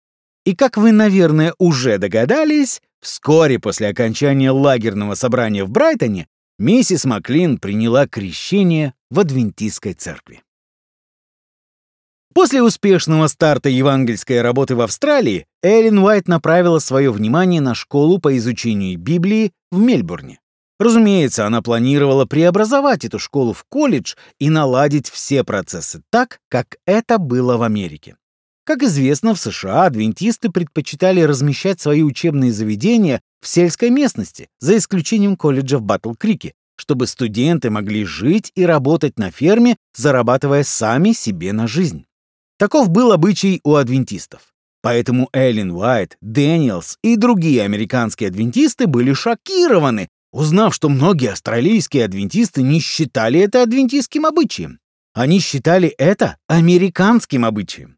И 0.46 0.54
как 0.54 0.76
вы, 0.76 0.92
наверное, 0.92 1.54
уже 1.58 1.98
догадались, 1.98 2.80
вскоре 3.00 3.58
после 3.58 3.88
окончания 3.88 4.52
лагерного 4.52 5.16
собрания 5.16 5.64
в 5.64 5.70
Брайтоне 5.70 6.28
миссис 6.56 7.04
Маклин 7.04 7.58
приняла 7.58 8.06
крещение 8.06 8.94
в 9.10 9.18
адвентистской 9.18 9.94
церкви. 9.94 10.42
После 12.32 12.62
успешного 12.62 13.26
старта 13.26 13.68
евангельской 13.68 14.40
работы 14.40 14.76
в 14.76 14.82
Австралии 14.82 15.46
Эллен 15.64 15.98
Уайт 15.98 16.28
направила 16.28 16.78
свое 16.78 17.10
внимание 17.10 17.60
на 17.60 17.74
школу 17.74 18.20
по 18.20 18.36
изучению 18.36 19.00
Библии 19.00 19.52
в 19.72 19.80
Мельбурне. 19.80 20.38
Разумеется, 20.78 21.46
она 21.46 21.60
планировала 21.60 22.24
преобразовать 22.24 23.04
эту 23.04 23.18
школу 23.18 23.52
в 23.52 23.64
колледж 23.64 24.14
и 24.38 24.48
наладить 24.48 25.08
все 25.08 25.42
процессы 25.42 26.02
так, 26.10 26.38
как 26.48 26.76
это 26.86 27.18
было 27.18 27.56
в 27.56 27.62
Америке. 27.62 28.16
Как 28.66 28.82
известно, 28.82 29.32
в 29.32 29.38
США 29.38 29.84
адвентисты 29.84 30.50
предпочитали 30.50 31.20
размещать 31.20 31.80
свои 31.80 32.02
учебные 32.02 32.52
заведения 32.52 33.20
в 33.40 33.46
сельской 33.46 33.90
местности, 33.90 34.48
за 34.58 34.76
исключением 34.76 35.36
колледжа 35.36 35.78
в 35.78 35.82
Батл-Крике, 35.82 36.52
чтобы 36.76 37.06
студенты 37.06 37.70
могли 37.70 38.04
жить 38.04 38.50
и 38.56 38.66
работать 38.66 39.20
на 39.20 39.30
ферме, 39.30 39.76
зарабатывая 39.94 40.64
сами 40.64 41.12
себе 41.12 41.52
на 41.52 41.68
жизнь. 41.68 42.06
Таков 42.58 42.90
был 42.90 43.12
обычай 43.12 43.60
у 43.62 43.76
адвентистов. 43.76 44.52
Поэтому 44.82 45.28
Эллен 45.32 45.70
Уайт, 45.70 46.16
Дэниелс 46.20 46.98
и 47.04 47.14
другие 47.14 47.62
американские 47.62 48.30
адвентисты 48.30 48.88
были 48.88 49.12
шокированы, 49.12 50.08
узнав, 50.32 50.74
что 50.74 50.88
многие 50.88 51.30
австралийские 51.30 52.04
адвентисты 52.04 52.62
не 52.62 52.80
считали 52.80 53.38
это 53.38 53.62
адвентистским 53.62 54.26
обычаем. 54.26 54.80
Они 55.14 55.38
считали 55.38 55.88
это 55.88 56.36
американским 56.48 57.44
обычаем. 57.44 57.96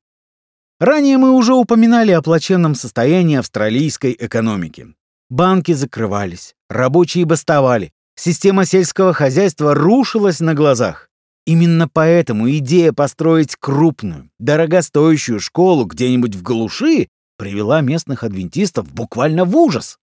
Ранее 0.80 1.18
мы 1.18 1.32
уже 1.32 1.54
упоминали 1.54 2.12
о 2.12 2.22
плачевном 2.22 2.76
состоянии 2.76 3.36
австралийской 3.36 4.16
экономики. 4.18 4.94
Банки 5.28 5.72
закрывались, 5.72 6.54
рабочие 6.68 7.24
бастовали, 7.24 7.92
система 8.14 8.64
сельского 8.64 9.12
хозяйства 9.12 9.74
рушилась 9.74 10.38
на 10.38 10.54
глазах. 10.54 11.08
Именно 11.46 11.88
поэтому 11.88 12.48
идея 12.58 12.92
построить 12.92 13.56
крупную, 13.56 14.30
дорогостоящую 14.38 15.40
школу 15.40 15.84
где-нибудь 15.84 16.36
в 16.36 16.42
глуши 16.42 17.08
привела 17.38 17.80
местных 17.80 18.22
адвентистов 18.22 18.92
буквально 18.92 19.44
в 19.44 19.56
ужас. 19.56 19.98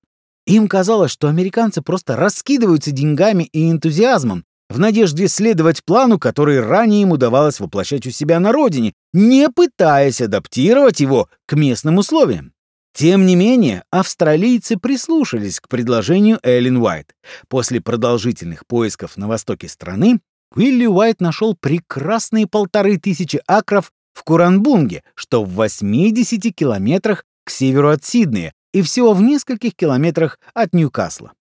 Им 0.45 0.67
казалось, 0.67 1.11
что 1.11 1.29
американцы 1.29 1.81
просто 1.81 2.17
раскидываются 2.17 2.91
деньгами 2.91 3.43
и 3.43 3.71
энтузиазмом 3.71 4.43
в 4.75 4.79
надежде 4.79 5.29
следовать 5.29 5.85
плану, 5.85 6.19
который 6.19 6.59
ранее 6.59 7.03
им 7.03 7.11
удавалось 7.11 7.61
воплощать 7.61 8.05
у 8.07 8.11
себя 8.11 8.41
на 8.41 8.51
родине, 8.51 8.91
не 9.13 9.49
пытаясь 9.49 10.19
адаптировать 10.19 10.99
его 10.99 11.29
к 11.45 11.53
местным 11.53 11.97
условиям. 11.97 12.51
Тем 12.93 13.25
не 13.25 13.37
менее, 13.37 13.83
австралийцы 13.89 14.75
прислушались 14.75 15.61
к 15.61 15.69
предложению 15.69 16.39
Эллен 16.43 16.75
Уайт. 16.75 17.15
После 17.47 17.79
продолжительных 17.79 18.67
поисков 18.67 19.15
на 19.15 19.29
востоке 19.29 19.69
страны 19.69 20.19
Уилли 20.53 20.87
Уайт 20.87 21.21
нашел 21.21 21.55
прекрасные 21.55 22.45
полторы 22.45 22.97
тысячи 22.97 23.41
акров 23.47 23.93
в 24.13 24.25
Куранбунге, 24.25 25.03
что 25.13 25.45
в 25.45 25.53
80 25.53 26.53
километрах 26.53 27.23
к 27.45 27.49
северу 27.49 27.91
от 27.91 28.03
Сиднея 28.03 28.51
и 28.73 28.81
всего 28.81 29.13
в 29.13 29.21
нескольких 29.21 29.73
километрах 29.73 30.37
от 30.53 30.73
Ньюкасла. 30.73 31.31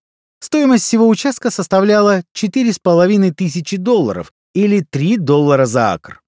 Стоимость 0.45 0.83
всего 0.83 1.07
участка 1.09 1.49
составляла 1.49 2.21
4,5 2.37 3.31
тысячи 3.31 3.77
долларов 3.77 4.31
или 4.53 4.81
3 4.81 5.17
доллара 5.17 5.65
за 5.65 5.93
акр. 5.93 6.21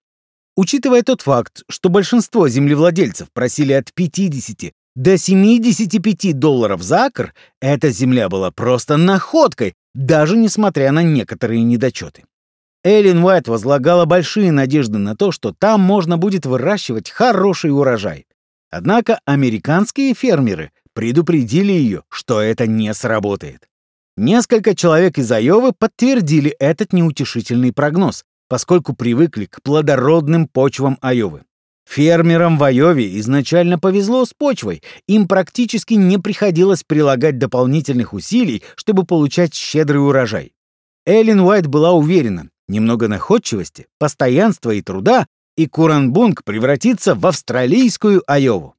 Учитывая 0.55 1.03
тот 1.03 1.21
факт, 1.21 1.61
что 1.69 1.89
большинство 1.89 2.49
землевладельцев 2.49 3.31
просили 3.31 3.73
от 3.73 3.93
50 3.93 4.73
до 4.95 5.19
75 5.19 6.33
долларов 6.39 6.81
за 6.81 7.03
акр, 7.03 7.35
эта 7.61 7.91
земля 7.91 8.27
была 8.27 8.49
просто 8.49 8.97
находкой, 8.97 9.75
даже 9.93 10.35
несмотря 10.35 10.91
на 10.91 11.03
некоторые 11.03 11.61
недочеты. 11.61 12.23
Эллен 12.83 13.23
Уайт 13.23 13.47
возлагала 13.47 14.05
большие 14.05 14.51
надежды 14.51 14.97
на 14.97 15.15
то, 15.15 15.31
что 15.31 15.53
там 15.53 15.81
можно 15.81 16.17
будет 16.17 16.47
выращивать 16.47 17.11
хороший 17.11 17.69
урожай. 17.69 18.25
Однако 18.71 19.19
американские 19.25 20.15
фермеры 20.15 20.71
предупредили 20.93 21.71
ее, 21.71 22.01
что 22.09 22.41
это 22.41 22.65
не 22.65 22.91
сработает. 22.95 23.67
Несколько 24.17 24.75
человек 24.75 25.17
из 25.17 25.31
Айовы 25.31 25.71
подтвердили 25.71 26.49
этот 26.59 26.91
неутешительный 26.91 27.71
прогноз, 27.71 28.25
поскольку 28.49 28.93
привыкли 28.93 29.45
к 29.45 29.61
плодородным 29.61 30.47
почвам 30.47 30.97
Айовы. 31.01 31.43
Фермерам 31.87 32.57
в 32.57 32.63
Айове 32.63 33.17
изначально 33.19 33.79
повезло 33.79 34.25
с 34.25 34.33
почвой, 34.33 34.83
им 35.07 35.27
практически 35.29 35.93
не 35.93 36.17
приходилось 36.17 36.83
прилагать 36.83 37.37
дополнительных 37.37 38.11
усилий, 38.11 38.63
чтобы 38.75 39.05
получать 39.05 39.53
щедрый 39.53 40.05
урожай. 40.05 40.51
Эллен 41.05 41.39
Уайт 41.39 41.67
была 41.67 41.93
уверена, 41.93 42.49
Немного 42.67 43.07
находчивости, 43.07 43.87
постоянства 43.97 44.71
и 44.71 44.81
труда, 44.81 45.25
и 45.55 45.67
Куранбунг 45.67 46.43
превратится 46.43 47.15
в 47.15 47.25
австралийскую 47.25 48.23
Айову. 48.27 48.75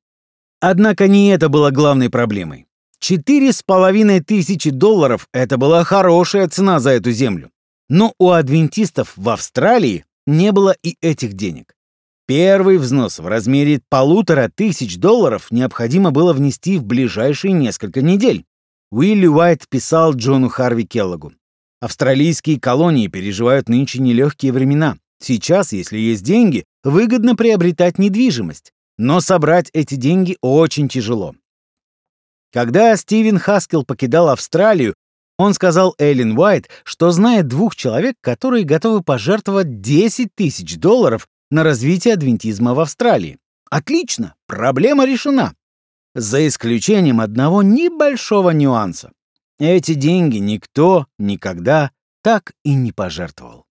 Однако 0.61 1.09
не 1.09 1.31
это 1.31 1.49
было 1.49 1.71
главной 1.71 2.11
проблемой. 2.11 2.68
Четыре 3.01 3.53
с 3.53 3.63
половиной 3.63 4.21
тысячи 4.21 4.71
долларов— 4.71 5.29
это 5.33 5.57
была 5.57 5.85
хорошая 5.85 6.49
цена 6.49 6.81
за 6.81 6.91
эту 6.91 7.13
землю. 7.13 7.51
Но 7.89 8.13
у 8.19 8.31
адвентистов 8.31 9.13
в 9.17 9.29
Австралии 9.29 10.05
не 10.27 10.53
было 10.53 10.77
и 10.83 10.97
этих 11.01 11.35
денег. 11.35 11.75
Первый 12.27 12.77
взнос 12.77 13.21
в 13.21 13.27
размере 13.27 13.81
полутора 13.89 14.51
тысяч 14.55 14.99
долларов 14.99 15.47
необходимо 15.51 16.11
было 16.11 16.35
внести 16.35 16.77
в 16.77 16.85
ближайшие 16.85 17.53
несколько 17.53 18.03
недель. 18.03 18.45
Уилли 18.91 19.27
Уайт 19.27 19.67
писал 19.69 20.15
Джону 20.15 20.49
Харви 20.49 20.85
Келлогу. 20.85 21.33
Австралийские 21.81 22.61
колонии 22.61 23.07
переживают 23.07 23.69
нынче 23.69 24.01
нелегкие 24.01 24.53
времена. 24.53 24.99
Сейчас, 25.23 25.73
если 25.73 25.99
есть 25.99 26.23
деньги, 26.23 26.65
выгодно 26.85 27.37
приобретать 27.37 27.99
недвижимость. 27.99 28.73
Но 28.99 29.21
собрать 29.21 29.71
эти 29.73 29.95
деньги 29.95 30.37
очень 30.43 30.89
тяжело. 30.89 31.35
Когда 32.53 32.97
Стивен 32.97 33.39
Хаскел 33.39 33.85
покидал 33.85 34.29
Австралию, 34.31 34.95
он 35.39 35.55
сказал 35.55 35.95
Эллен 35.99 36.37
Уайт, 36.37 36.69
что 36.83 37.11
знает 37.11 37.47
двух 37.47 37.77
человек, 37.77 38.17
которые 38.21 38.65
готовы 38.65 39.03
пожертвовать 39.03 39.81
10 39.81 40.35
тысяч 40.35 40.77
долларов 40.77 41.29
на 41.51 41.63
развитие 41.63 42.15
адвентизма 42.15 42.75
в 42.75 42.81
Австралии. 42.81 43.39
Отлично, 43.71 44.35
проблема 44.47 45.07
решена. 45.07 45.55
За 46.15 46.47
исключением 46.47 47.21
одного 47.21 47.63
небольшого 47.63 48.51
нюанса. 48.51 49.13
Эти 49.59 49.95
деньги 49.95 50.39
никто 50.39 51.07
никогда 51.19 51.91
так 52.23 52.53
и 52.65 52.75
не 52.75 52.93
пожертвовал. 52.93 53.65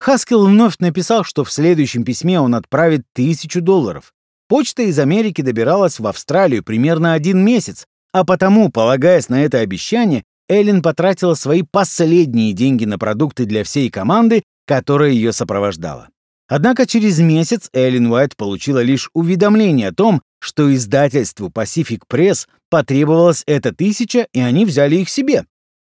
Хаскел 0.00 0.46
вновь 0.46 0.78
написал, 0.78 1.24
что 1.24 1.44
в 1.44 1.52
следующем 1.52 2.04
письме 2.04 2.40
он 2.40 2.54
отправит 2.54 3.02
тысячу 3.12 3.60
долларов. 3.60 4.14
Почта 4.48 4.82
из 4.82 4.98
Америки 4.98 5.42
добиралась 5.42 5.98
в 6.00 6.06
Австралию 6.06 6.64
примерно 6.64 7.12
один 7.12 7.44
месяц, 7.44 7.86
а 8.12 8.24
потому, 8.24 8.70
полагаясь 8.70 9.28
на 9.28 9.42
это 9.44 9.58
обещание, 9.58 10.24
Эллен 10.48 10.82
потратила 10.82 11.34
свои 11.34 11.62
последние 11.62 12.52
деньги 12.52 12.84
на 12.84 12.98
продукты 12.98 13.44
для 13.44 13.64
всей 13.64 13.90
команды, 13.90 14.42
которая 14.66 15.10
ее 15.10 15.32
сопровождала. 15.32 16.08
Однако 16.48 16.86
через 16.86 17.18
месяц 17.18 17.68
Эллен 17.74 18.10
Уайт 18.10 18.34
получила 18.34 18.82
лишь 18.82 19.10
уведомление 19.12 19.88
о 19.88 19.94
том, 19.94 20.22
что 20.40 20.74
издательству 20.74 21.48
Pacific 21.48 22.00
Press 22.10 22.46
потребовалась 22.70 23.42
эта 23.46 23.74
тысяча, 23.74 24.26
и 24.32 24.40
они 24.40 24.64
взяли 24.64 24.96
их 24.96 25.10
себе. 25.10 25.44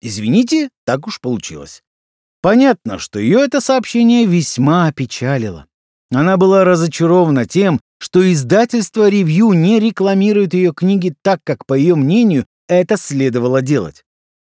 Извините, 0.02 0.68
так 0.84 1.06
уж 1.06 1.20
получилось. 1.20 1.82
Понятно, 2.42 2.98
что 2.98 3.18
ее 3.18 3.40
это 3.44 3.60
сообщение 3.60 4.26
весьма 4.26 4.88
опечалило. 4.88 5.66
Она 6.10 6.36
была 6.36 6.64
разочарована 6.64 7.46
тем, 7.46 7.80
что 8.02 8.20
издательство 8.32 9.08
«Ревью» 9.08 9.52
не 9.52 9.78
рекламирует 9.78 10.54
ее 10.54 10.74
книги 10.74 11.14
так, 11.22 11.38
как, 11.44 11.64
по 11.64 11.74
ее 11.74 11.94
мнению, 11.94 12.46
это 12.66 12.96
следовало 12.96 13.62
делать. 13.62 14.02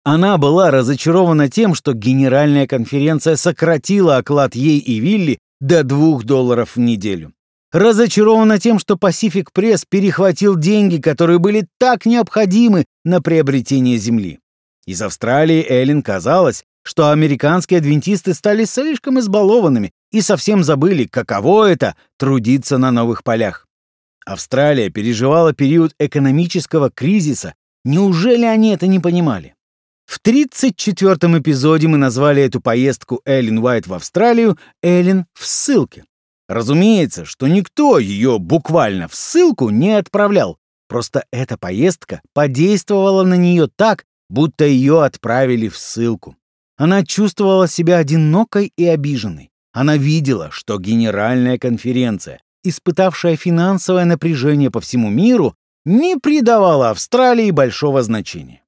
Она 0.05 0.37
была 0.37 0.71
разочарована 0.71 1.49
тем, 1.49 1.75
что 1.75 1.95
Генеральная 1.95 2.67
конференция 2.67 3.37
сократила 3.37 4.19
оклад 4.19 4.55
ей 4.55 4.79
и 4.79 5.01
Вилли 5.01 5.39
до 5.61 5.83
2 5.83 6.25
долларов 6.25 6.77
в 6.77 6.79
неделю 6.79 7.33
разочарована 7.73 8.59
тем, 8.59 8.79
что 8.79 8.95
Pacific 8.95 9.49
Press 9.55 9.85
перехватил 9.89 10.57
деньги, 10.57 10.99
которые 10.99 11.39
были 11.39 11.67
так 11.79 12.07
необходимы 12.07 12.85
на 13.05 13.21
приобретение 13.21 13.99
земли. 13.99 14.41
Из 14.87 15.03
Австралии 15.03 15.65
Эллен 15.69 16.03
казалось, 16.03 16.65
что 16.83 17.11
американские 17.11 17.79
адвентисты 17.79 18.33
стали 18.33 18.65
слишком 18.65 19.19
избалованными 19.19 19.93
и 20.11 20.21
совсем 20.21 20.65
забыли, 20.65 21.05
каково 21.05 21.71
это— 21.71 21.97
трудиться 22.17 22.79
на 22.79 22.91
новых 22.91 23.25
полях. 23.25 23.67
Австралия 24.25 24.91
переживала 24.91 25.53
период 25.53 25.95
экономического 25.99 26.91
кризиса. 26.91 27.55
Неужели 27.85 28.45
они 28.45 28.75
это 28.75 28.87
не 28.87 29.01
понимали? 29.01 29.55
В 30.05 30.21
34-м 30.23 31.39
эпизоде 31.39 31.87
мы 31.89 31.99
назвали 31.99 32.43
эту 32.43 32.61
поездку 32.61 33.21
Эллен 33.25 33.59
Уайт 33.59 33.87
в 33.87 33.95
Австралию 33.95 34.59
«Эллен 34.83 35.27
в 35.35 35.47
ссылке». 35.47 36.05
Разумеется, 36.49 37.27
что 37.27 37.47
никто 37.47 37.99
ее 37.99 38.39
буквально 38.39 39.07
в 39.09 39.15
ссылку 39.15 39.69
не 39.69 39.93
отправлял. 39.93 40.59
Просто 40.89 41.27
эта 41.31 41.59
поездка 41.59 42.23
подействовала 42.33 43.23
на 43.23 43.35
нее 43.35 43.69
так, 43.77 44.07
будто 44.31 44.65
ее 44.65 45.05
отправили 45.05 45.69
в 45.69 45.77
ссылку. 45.77 46.37
Она 46.79 47.05
чувствовала 47.05 47.69
себя 47.69 47.99
одинокой 47.99 48.73
и 48.77 48.87
обиженной. 48.87 49.51
Она 49.79 49.97
видела, 49.97 50.51
что 50.51 50.77
Генеральная 50.81 51.57
конференция, 51.57 52.43
испытавшая 52.65 53.37
финансовое 53.37 54.07
напряжение 54.07 54.73
по 54.73 54.81
всему 54.81 55.09
миру, 55.09 55.55
не 55.85 56.17
придавала 56.17 56.91
Австралии 56.91 57.53
большого 57.53 58.03
значения. 58.03 58.65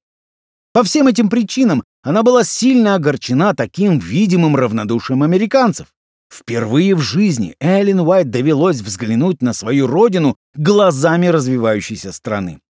По 0.71 0.83
всем 0.83 1.07
этим 1.07 1.27
причинам 1.27 1.83
она 2.01 2.23
была 2.23 2.45
сильно 2.45 2.95
огорчена 2.95 3.53
таким 3.53 3.99
видимым 3.99 4.55
равнодушием 4.55 5.21
американцев. 5.21 5.87
Впервые 6.33 6.95
в 6.95 7.01
жизни 7.01 7.57
Эллен 7.59 7.99
Уайт 7.99 8.29
довелось 8.29 8.79
взглянуть 8.79 9.41
на 9.41 9.51
свою 9.51 9.87
родину 9.87 10.37
глазами 10.55 11.27
развивающейся 11.27 12.13
страны. 12.13 12.61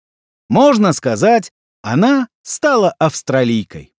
Можно 0.49 0.93
сказать, 0.93 1.51
она 1.83 2.27
стала 2.41 2.95
австралийкой. 2.97 3.93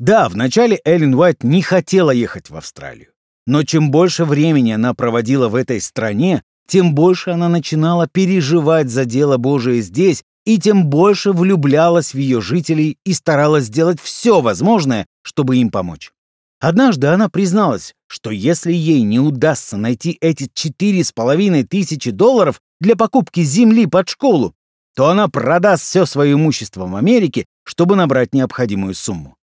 Да, 0.00 0.30
вначале 0.30 0.80
Эллен 0.86 1.14
Уайт 1.14 1.44
не 1.44 1.60
хотела 1.60 2.10
ехать 2.10 2.48
в 2.48 2.56
Австралию. 2.56 3.08
Но 3.46 3.64
чем 3.64 3.90
больше 3.90 4.24
времени 4.24 4.72
она 4.72 4.94
проводила 4.94 5.48
в 5.48 5.54
этой 5.54 5.78
стране, 5.78 6.42
тем 6.66 6.94
больше 6.94 7.30
она 7.30 7.50
начинала 7.50 8.08
переживать 8.08 8.88
за 8.88 9.04
дело 9.04 9.36
Божие 9.36 9.82
здесь 9.82 10.24
и 10.46 10.58
тем 10.58 10.86
больше 10.86 11.32
влюблялась 11.32 12.14
в 12.14 12.18
ее 12.18 12.40
жителей 12.40 12.96
и 13.04 13.12
старалась 13.12 13.64
сделать 13.64 14.00
все 14.00 14.40
возможное, 14.40 15.04
чтобы 15.20 15.58
им 15.58 15.68
помочь. 15.68 16.12
Однажды 16.60 17.08
она 17.08 17.28
призналась, 17.28 17.94
что 18.06 18.30
если 18.30 18.72
ей 18.72 19.02
не 19.02 19.20
удастся 19.20 19.76
найти 19.76 20.16
эти 20.22 20.48
четыре 20.54 21.04
с 21.04 21.12
половиной 21.12 21.64
тысячи 21.64 22.10
долларов 22.10 22.62
для 22.80 22.96
покупки 22.96 23.42
земли 23.42 23.84
под 23.84 24.08
школу, 24.08 24.54
то 24.96 25.08
она 25.08 25.28
продаст 25.28 25.82
все 25.82 26.06
свое 26.06 26.32
имущество 26.32 26.86
в 26.86 26.96
Америке, 26.96 27.44
чтобы 27.64 27.96
набрать 27.96 28.32
необходимую 28.32 28.94
сумму. 28.94 29.36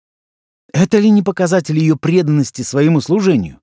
Это 0.75 0.99
ли 0.99 1.09
не 1.09 1.23
показатель 1.23 1.79
ее 1.79 1.97
преданности 1.97 2.63
своему 2.63 3.01
служению? 3.01 3.61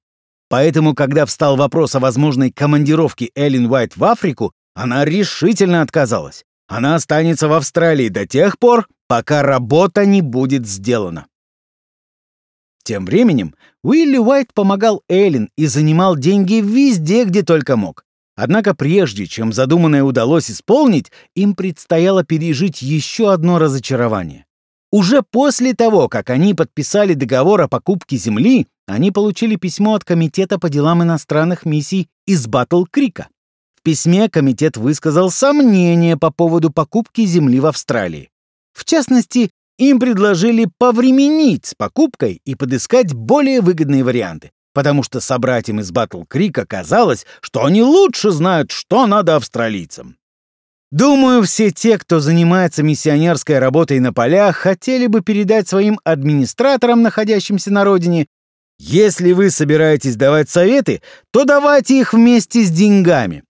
Поэтому, 0.47 0.95
когда 0.95 1.25
встал 1.25 1.57
вопрос 1.57 1.93
о 1.93 1.99
возможной 1.99 2.51
командировке 2.51 3.31
Эллен 3.35 3.65
Уайт 3.65 3.97
в 3.97 4.03
Африку, 4.05 4.53
она 4.75 5.03
решительно 5.03 5.81
отказалась. 5.81 6.45
Она 6.69 6.95
останется 6.95 7.49
в 7.49 7.53
Австралии 7.53 8.07
до 8.07 8.25
тех 8.25 8.57
пор, 8.57 8.87
пока 9.09 9.43
работа 9.43 10.05
не 10.05 10.21
будет 10.21 10.65
сделана. 10.65 11.27
Тем 12.83 13.05
временем 13.05 13.55
Уилли 13.83 14.17
Уайт 14.17 14.53
помогал 14.53 15.03
Эллен 15.09 15.49
и 15.57 15.65
занимал 15.65 16.15
деньги 16.15 16.61
везде, 16.61 17.25
где 17.25 17.43
только 17.43 17.75
мог. 17.75 18.05
Однако 18.37 18.73
прежде, 18.73 19.27
чем 19.27 19.51
задуманное 19.51 20.03
удалось 20.03 20.49
исполнить, 20.49 21.11
им 21.35 21.55
предстояло 21.55 22.23
пережить 22.23 22.81
еще 22.81 23.33
одно 23.33 23.59
разочарование. 23.59 24.45
Уже 24.91 25.21
после 25.23 25.73
того, 25.73 26.09
как 26.09 26.29
они 26.29 26.53
подписали 26.53 27.13
договор 27.13 27.61
о 27.61 27.69
покупке 27.69 28.17
земли, 28.17 28.67
они 28.87 29.11
получили 29.11 29.55
письмо 29.55 29.95
от 29.95 30.03
Комитета 30.03 30.59
по 30.59 30.69
делам 30.69 31.01
иностранных 31.01 31.65
миссий 31.65 32.09
из 32.25 32.45
Батл-Крика. 32.45 33.29
В 33.79 33.83
письме 33.83 34.29
комитет 34.29 34.75
высказал 34.75 35.31
сомнения 35.31 36.17
по 36.17 36.29
поводу 36.29 36.71
покупки 36.71 37.25
земли 37.25 37.59
в 37.59 37.67
Австралии. 37.67 38.29
В 38.73 38.83
частности, 38.83 39.49
им 39.77 39.99
предложили 39.99 40.69
повременить 40.77 41.67
с 41.67 41.73
покупкой 41.73 42.41
и 42.45 42.53
подыскать 42.53 43.13
более 43.13 43.61
выгодные 43.61 44.03
варианты, 44.03 44.51
потому 44.73 45.03
что 45.03 45.21
собратьям 45.21 45.79
из 45.79 45.89
Батл 45.91 46.23
Крика 46.25 46.67
казалось, 46.67 47.25
что 47.41 47.65
они 47.65 47.81
лучше 47.81 48.29
знают, 48.31 48.71
что 48.71 49.07
надо 49.07 49.37
австралийцам. 49.37 50.17
Думаю, 50.91 51.43
все 51.43 51.71
те, 51.71 51.97
кто 51.97 52.19
занимается 52.19 52.83
миссионерской 52.83 53.59
работой 53.59 53.99
на 53.99 54.11
полях, 54.11 54.57
хотели 54.57 55.07
бы 55.07 55.21
передать 55.21 55.69
своим 55.69 55.99
администраторам, 56.03 57.01
находящимся 57.01 57.71
на 57.71 57.85
родине, 57.85 58.27
если 58.83 59.31
вы 59.31 59.51
собираетесь 59.51 60.15
давать 60.15 60.49
советы, 60.49 61.03
то 61.31 61.45
давайте 61.45 61.99
их 61.99 62.13
вместе 62.13 62.63
с 62.63 62.71
деньгами. 62.71 63.43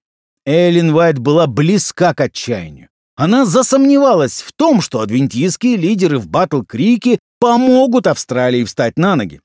Эллен 0.46 0.94
Уайт 0.94 1.20
была 1.20 1.48
близка 1.48 2.14
к 2.14 2.20
отчаянию. 2.20 2.90
Она 3.16 3.46
засомневалась 3.46 4.42
в 4.42 4.52
том, 4.52 4.82
что 4.82 5.00
адвентистские 5.00 5.78
лидеры 5.78 6.20
в 6.20 6.28
Батл-Крике 6.28 7.20
помогут 7.40 8.08
Австралии 8.08 8.66
встать 8.66 8.98
на 8.98 9.16
ноги. 9.16 9.40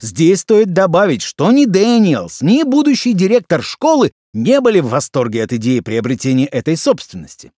Здесь 0.00 0.42
стоит 0.42 0.72
добавить, 0.72 1.22
что 1.22 1.50
ни 1.50 1.64
Дэниелс, 1.64 2.40
ни 2.42 2.62
будущий 2.62 3.12
директор 3.12 3.64
школы 3.64 4.12
не 4.32 4.60
были 4.60 4.80
в 4.80 4.88
восторге 4.88 5.44
от 5.44 5.52
идеи 5.52 5.80
приобретения 5.80 6.46
этой 6.46 6.76
собственности. 6.76 7.52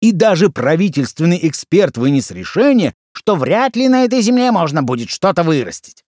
И 0.00 0.12
даже 0.12 0.48
правительственный 0.48 1.38
эксперт 1.42 1.98
вынес 1.98 2.30
решение, 2.30 2.94
что 3.12 3.36
вряд 3.36 3.76
ли 3.76 3.88
на 3.88 4.04
этой 4.04 4.22
земле 4.22 4.50
можно 4.50 4.82
будет 4.82 5.10
что-то 5.10 5.42
вырастить. 5.42 6.04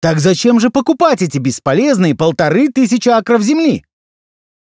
Так 0.00 0.20
зачем 0.20 0.60
же 0.60 0.70
покупать 0.70 1.22
эти 1.22 1.38
бесполезные 1.38 2.14
полторы 2.14 2.68
тысячи 2.68 3.08
акров 3.08 3.42
земли? 3.42 3.84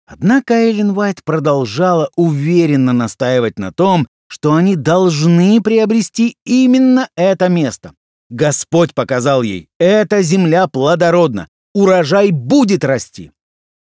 Однако 0.06 0.54
Эллен 0.54 0.90
Уайт 0.90 1.22
продолжала 1.24 2.10
уверенно 2.16 2.92
настаивать 2.92 3.58
на 3.58 3.72
том, 3.72 4.06
что 4.26 4.54
они 4.54 4.76
должны 4.76 5.60
приобрести 5.60 6.36
именно 6.44 7.08
это 7.16 7.48
место. 7.48 7.94
Господь 8.28 8.94
показал 8.94 9.42
ей, 9.42 9.68
эта 9.78 10.22
земля 10.22 10.68
плодородна, 10.68 11.48
урожай 11.74 12.30
будет 12.30 12.84
расти. 12.84 13.32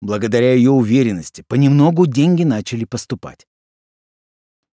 Благодаря 0.01 0.55
ее 0.55 0.71
уверенности 0.71 1.45
понемногу 1.47 2.07
деньги 2.07 2.45
начали 2.45 2.85
поступать. 2.85 3.47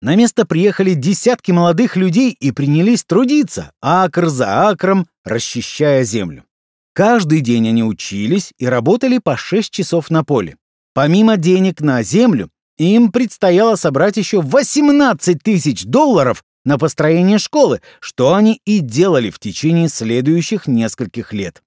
На 0.01 0.15
место 0.15 0.47
приехали 0.47 0.95
десятки 0.95 1.51
молодых 1.51 1.97
людей 1.97 2.31
и 2.31 2.53
принялись 2.53 3.05
трудиться, 3.05 3.73
акр 3.81 4.29
за 4.29 4.69
акром, 4.69 5.09
расчищая 5.25 6.05
землю. 6.05 6.45
Каждый 6.95 7.41
день 7.41 7.69
они 7.69 7.83
учились 7.83 8.53
и 8.59 8.67
работали 8.67 9.19
по 9.19 9.37
6 9.37 9.71
часов 9.71 10.11
на 10.11 10.25
поле. 10.25 10.57
Помимо 10.95 11.37
денег 11.37 11.81
на 11.81 12.03
землю, 12.03 12.51
им 12.77 13.11
предстояло 13.11 13.75
собрать 13.75 14.17
еще 14.17 14.41
18 14.41 15.43
тысяч 15.43 15.85
долларов 15.85 16.45
на 16.65 16.79
построение 16.79 17.39
школы, 17.39 17.83
что 18.01 18.35
они 18.35 18.61
и 18.65 18.79
делали 18.79 19.31
в 19.31 19.39
течение 19.41 19.89
следующих 19.89 20.67
нескольких 20.67 21.33
лет. 21.33 21.63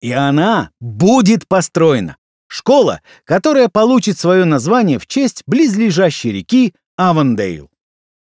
И 0.00 0.12
она 0.12 0.70
будет 0.80 1.46
построена. 1.48 2.16
Школа, 2.48 3.00
которая 3.24 3.68
получит 3.68 4.18
свое 4.18 4.44
название 4.44 4.98
в 4.98 5.06
честь 5.06 5.42
близлежащей 5.46 6.32
реки 6.32 6.74
Авандейл. 6.96 7.70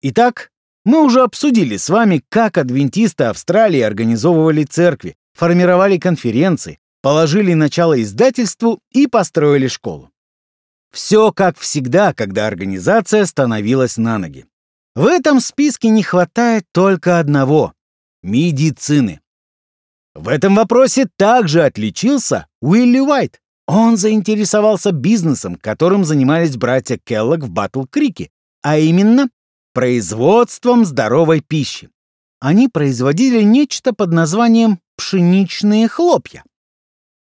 Итак, 0.02 0.50
мы 0.84 1.02
уже 1.02 1.22
обсудили 1.22 1.76
с 1.76 1.88
вами, 1.88 2.22
как 2.28 2.58
адвентисты 2.58 3.24
Австралии 3.24 3.80
организовывали 3.80 4.64
церкви, 4.64 5.16
формировали 5.34 5.98
конференции, 5.98 6.78
положили 7.02 7.54
начало 7.54 8.00
издательству 8.00 8.80
и 8.90 9.06
построили 9.06 9.68
школу. 9.68 10.10
Все 10.92 11.32
как 11.32 11.58
всегда, 11.58 12.14
когда 12.14 12.46
организация 12.46 13.26
становилась 13.26 13.96
на 13.96 14.18
ноги. 14.18 14.46
В 14.94 15.06
этом 15.06 15.40
списке 15.40 15.90
не 15.90 16.02
хватает 16.02 16.64
только 16.72 17.18
одного— 17.18 17.74
медицины. 18.22 19.20
В 20.14 20.28
этом 20.28 20.54
вопросе 20.54 21.06
также 21.18 21.64
отличился 21.64 22.46
Уилли 22.62 23.00
Уайт. 23.00 23.42
Он 23.66 23.96
заинтересовался 23.96 24.92
бизнесом, 24.92 25.56
которым 25.56 26.04
занимались 26.04 26.56
братья 26.56 26.98
Келлог 27.02 27.40
в 27.40 27.50
Батл-Крике, 27.50 28.30
а 28.62 28.78
именно 28.78 29.28
производством 29.72 30.84
здоровой 30.84 31.40
пищи. 31.40 31.90
Они 32.40 32.68
производили 32.68 33.42
нечто 33.42 33.92
под 33.92 34.12
названием 34.12 34.78
пшеничные 34.96 35.88
хлопья. 35.88 36.44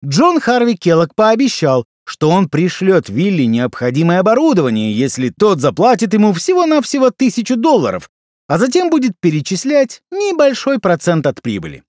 Джон 0.04 0.38
Харви 0.38 0.76
Келлог 0.76 1.14
пообещал, 1.14 1.86
что 2.04 2.28
он 2.28 2.48
пришлет 2.48 3.08
Вилли 3.08 3.44
необходимое 3.44 4.20
оборудование, 4.20 4.92
если 4.92 5.30
тот 5.30 5.60
заплатит 5.60 6.12
ему 6.12 6.34
всего-навсего 6.34 7.10
тысячу 7.10 7.56
долларов, 7.56 8.10
а 8.46 8.58
затем 8.58 8.90
будет 8.90 9.12
перечислять 9.18 10.02
небольшой 10.10 10.78
процент 10.78 11.26
от 11.26 11.40
прибыли. 11.40 11.82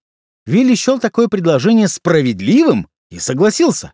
Вилли 0.45 0.75
счел 0.75 0.99
такое 0.99 1.27
предложение 1.27 1.89
справедливым 1.89 2.87
и 3.09 3.19
согласился. 3.19 3.93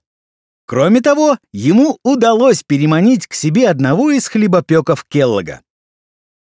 Кроме 0.65 1.02
того, 1.02 1.38
ему 1.52 1.97
удалось 2.04 2.63
переманить 2.63 3.28
к 3.28 3.34
себе 3.34 3.69
одного 3.69 4.12
из 4.12 4.28
хлебопеков 4.28 5.06
Келлога. 5.06 5.62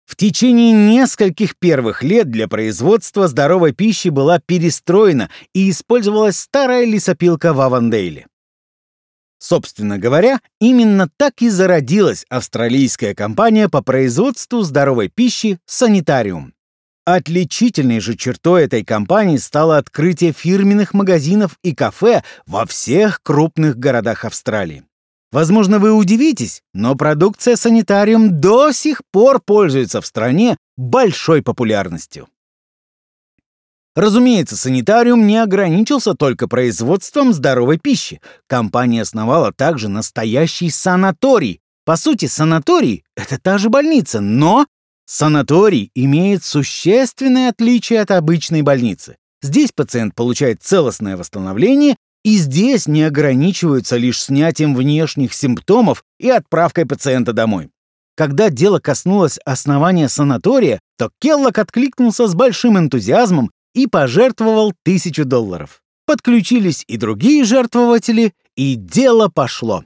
В 0.06 0.15
течение 0.15 0.74
нескольких 0.74 1.58
первых 1.58 2.04
лет 2.04 2.30
для 2.30 2.47
производства 2.47 3.28
здоровой 3.28 3.71
пищи 3.71 4.10
была 4.10 4.39
перестроена 4.39 5.30
и 5.54 5.69
использовалась 5.69 6.38
старая 6.38 6.86
лесопилка 6.86 7.54
в 7.54 7.62
Авандейле. 7.62 8.28
Собственно 9.39 9.97
говоря, 9.97 10.39
именно 10.60 11.10
так 11.17 11.41
и 11.41 11.50
зародилась 11.50 12.26
австралийская 12.30 13.15
компания 13.15 13.69
по 13.69 13.82
производству 13.82 14.62
здоровой 14.62 15.08
пищи 15.08 15.60
«Санитариум». 15.65 16.54
Отличительной 17.13 18.00
же 18.00 18.15
чертой 18.15 18.63
этой 18.63 18.86
компании 18.86 19.36
стало 19.36 19.76
открытие 19.76 20.32
фирменных 20.32 20.93
магазинов 20.93 21.58
и 21.62 21.76
кафе 21.76 22.24
во 22.47 22.65
всех 22.65 23.21
крупных 23.21 23.78
городах 23.78 24.24
Австралии. 24.24 24.86
Возможно, 25.30 25.80
вы 25.80 25.91
удивитесь, 25.91 26.62
но 26.74 26.95
продукция 26.95 27.58
«Санитариум» 27.58 28.39
до 28.39 28.71
сих 28.71 29.02
пор 29.12 29.41
пользуется 29.41 30.00
в 30.00 30.06
стране 30.06 30.56
большой 30.78 31.41
популярностью. 31.41 32.30
Разумеется, 33.93 34.56
санитариум 34.56 35.28
не 35.28 35.36
ограничился 35.36 36.13
только 36.13 36.47
производством 36.47 37.34
здоровой 37.34 37.78
пищи. 37.78 38.21
Компания 38.47 39.02
основала 39.02 39.52
также 39.52 39.89
настоящий 39.89 40.69
санаторий. 40.69 41.60
По 41.84 41.97
сути, 41.97 42.28
санаторий— 42.28 43.04
это 43.17 43.38
та 43.38 43.58
же 43.58 43.69
больница, 43.69 44.21
но 44.21 44.65
санаторий 45.12 45.91
имеет 45.93 46.41
существенное 46.41 47.50
отличие 47.50 48.00
от 48.00 48.12
обычной 48.12 48.62
больницы. 48.62 49.17
Здесь 49.41 49.71
пациент 49.74 50.15
получает 50.15 50.63
целостное 50.63 51.17
восстановление, 51.17 51.97
и 52.24 52.38
здесь 52.38 52.88
не 52.88 53.04
ограничиваются 53.04 53.97
лишь 53.97 54.21
снятием 54.21 54.74
внешних 54.74 55.34
симптомов 55.34 56.06
и 56.17 56.30
отправкой 56.30 56.86
пациента 56.86 57.34
домой. 57.34 57.71
Когда 58.15 58.50
дело 58.50 58.80
коснулось 58.80 59.38
основания 59.43 60.08
санатория, 60.08 60.80
то 60.97 61.10
Келлок 61.19 61.58
откликнулся 61.58 62.28
с 62.28 62.34
большим 62.34 62.78
энтузиазмом 62.78 63.52
и 63.74 63.88
пожертвовал 63.88 64.74
тысячу 64.84 65.26
долларов. 65.26 65.82
Подключились 66.06 66.86
и 66.88 66.95
другие 66.95 67.43
жертвователи, 67.43 68.34
и 68.56 68.76
дело 68.76 69.28
пошло. 69.28 69.84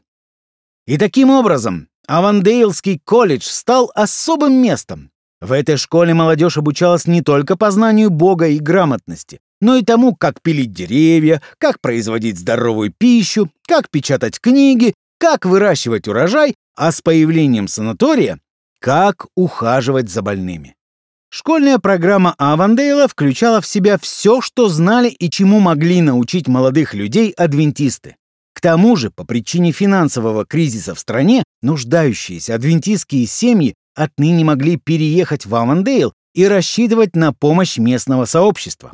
И 0.86 0.98
таким 0.98 1.32
образом 1.32 1.88
Авандейлский 2.08 3.00
колледж 3.04 3.46
стал 3.46 3.92
особым 3.96 4.62
местом. 4.62 5.10
В 5.46 5.52
этой 5.52 5.78
школе 5.78 6.16
молодежь 6.16 6.58
обучалась 6.58 7.06
не 7.06 7.22
только 7.22 7.56
познанию 7.56 8.10
Бога 8.10 8.48
и 8.48 8.58
грамотности, 8.58 9.38
но 9.62 9.76
и 9.76 9.84
тому, 9.84 10.16
как 10.16 10.42
пилить 10.42 10.74
деревья, 10.74 11.40
как 11.60 11.80
производить 11.82 12.40
здоровую 12.40 12.92
пищу, 12.92 13.52
как 13.68 13.92
печатать 13.92 14.40
книги, 14.40 14.96
как 15.20 15.46
выращивать 15.46 16.08
урожай, 16.08 16.56
а 16.76 16.92
с 16.92 17.00
появлением 17.02 17.68
санатория— 17.68 18.40
как 18.80 19.28
ухаживать 19.36 20.10
за 20.10 20.24
больными. 20.24 20.74
Школьная 21.30 21.78
программа 21.78 22.34
Авандейла 22.40 23.08
включала 23.08 23.62
в 23.62 23.68
себя 23.68 24.00
все, 24.00 24.42
что 24.42 24.68
знали 24.68 25.10
и 25.10 25.30
чему 25.30 25.60
могли 25.60 26.02
научить 26.02 26.48
молодых 26.48 26.96
людей 26.96 27.30
адвентисты. 27.30 28.16
К 28.56 28.62
тому 28.62 28.96
же, 28.96 29.12
по 29.12 29.24
причине 29.26 29.72
финансового 29.72 30.44
кризиса 30.44 30.96
в 30.96 31.00
стране, 31.00 31.44
нуждающиеся 31.62 32.56
адвентистские 32.56 33.28
семьи 33.28 33.76
отныне 33.96 34.44
могли 34.44 34.78
переехать 34.78 35.46
в 35.46 35.56
Авандейл 35.56 36.14
и 36.34 36.46
рассчитывать 36.48 37.16
на 37.16 37.34
помощь 37.34 37.78
местного 37.78 38.26
сообщества. 38.26 38.92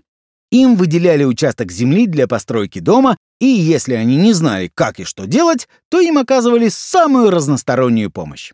Им 0.52 0.76
выделяли 0.76 1.24
участок 1.24 1.72
земли 1.72 2.08
для 2.08 2.28
постройки 2.28 2.80
дома, 2.80 3.18
и 3.40 3.48
если 3.48 3.94
они 3.94 4.18
не 4.18 4.34
знали, 4.34 4.70
как 4.74 5.00
и 5.00 5.04
что 5.04 5.26
делать, 5.26 5.68
то 5.90 6.00
им 6.00 6.18
оказывали 6.18 6.70
самую 6.70 7.32
разностороннюю 7.32 8.12
помощь. 8.12 8.52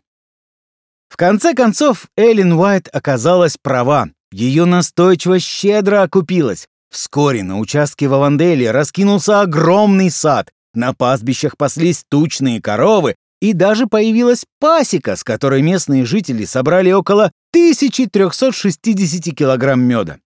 В 1.08 1.16
конце 1.16 1.54
концов, 1.54 2.06
Эллен 2.16 2.52
Уайт 2.52 2.88
оказалась 2.92 3.56
права. 3.56 4.10
Ее 4.30 4.64
настойчивость 4.64 5.46
щедро 5.46 6.02
окупилась. 6.02 6.66
Вскоре 6.90 7.42
на 7.42 7.58
участке 7.58 8.08
в 8.08 8.14
Аванделе 8.14 8.70
раскинулся 8.70 9.40
огромный 9.42 10.10
сад, 10.10 10.50
на 10.74 10.94
пастбищах 10.94 11.56
паслись 11.56 12.04
тучные 12.08 12.62
коровы, 12.62 13.16
и 13.40 13.52
даже 13.52 13.86
появилась 13.86 14.44
пасека, 14.58 15.16
с 15.16 15.24
которой 15.24 15.62
местные 15.62 16.04
жители 16.04 16.44
собрали 16.44 16.90
около 16.92 17.32
1360 17.52 19.34
килограмм 19.34 19.80
меда. 19.80 20.18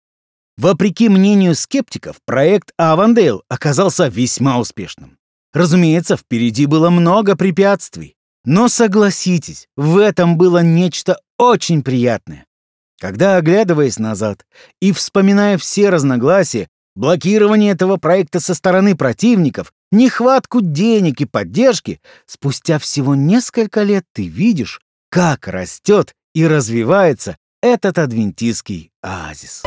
Вопреки 0.56 1.08
мнению 1.08 1.54
скептиков, 1.54 2.16
проект 2.24 2.72
Авандейл 2.76 3.42
оказался 3.48 4.08
весьма 4.08 4.58
успешным. 4.58 5.18
Разумеется, 5.52 6.16
впереди 6.16 6.66
было 6.66 6.90
много 6.90 7.36
препятствий. 7.36 8.16
Но 8.44 8.68
согласитесь, 8.68 9.68
в 9.76 9.98
этом 9.98 10.36
было 10.36 10.62
нечто 10.62 11.18
очень 11.38 11.82
приятное. 11.82 12.46
Когда, 13.00 13.36
оглядываясь 13.36 13.98
назад 13.98 14.44
и 14.80 14.92
вспоминая 14.92 15.58
все 15.58 15.90
разногласия, 15.90 16.68
блокирование 16.94 17.72
этого 17.72 17.96
проекта 17.96 18.40
со 18.40 18.54
стороны 18.54 18.96
противников, 18.96 19.72
нехватку 19.92 20.60
денег 20.60 21.20
и 21.20 21.26
поддержки, 21.26 22.00
спустя 22.26 22.78
всего 22.78 23.14
несколько 23.14 23.82
лет 23.82 24.04
ты 24.12 24.26
видишь, 24.26 24.80
как 25.10 25.46
растет 25.46 26.14
и 26.34 26.46
развивается 26.46 27.36
этот 27.62 27.98
адвентистский 27.98 28.90
оазис. 29.02 29.62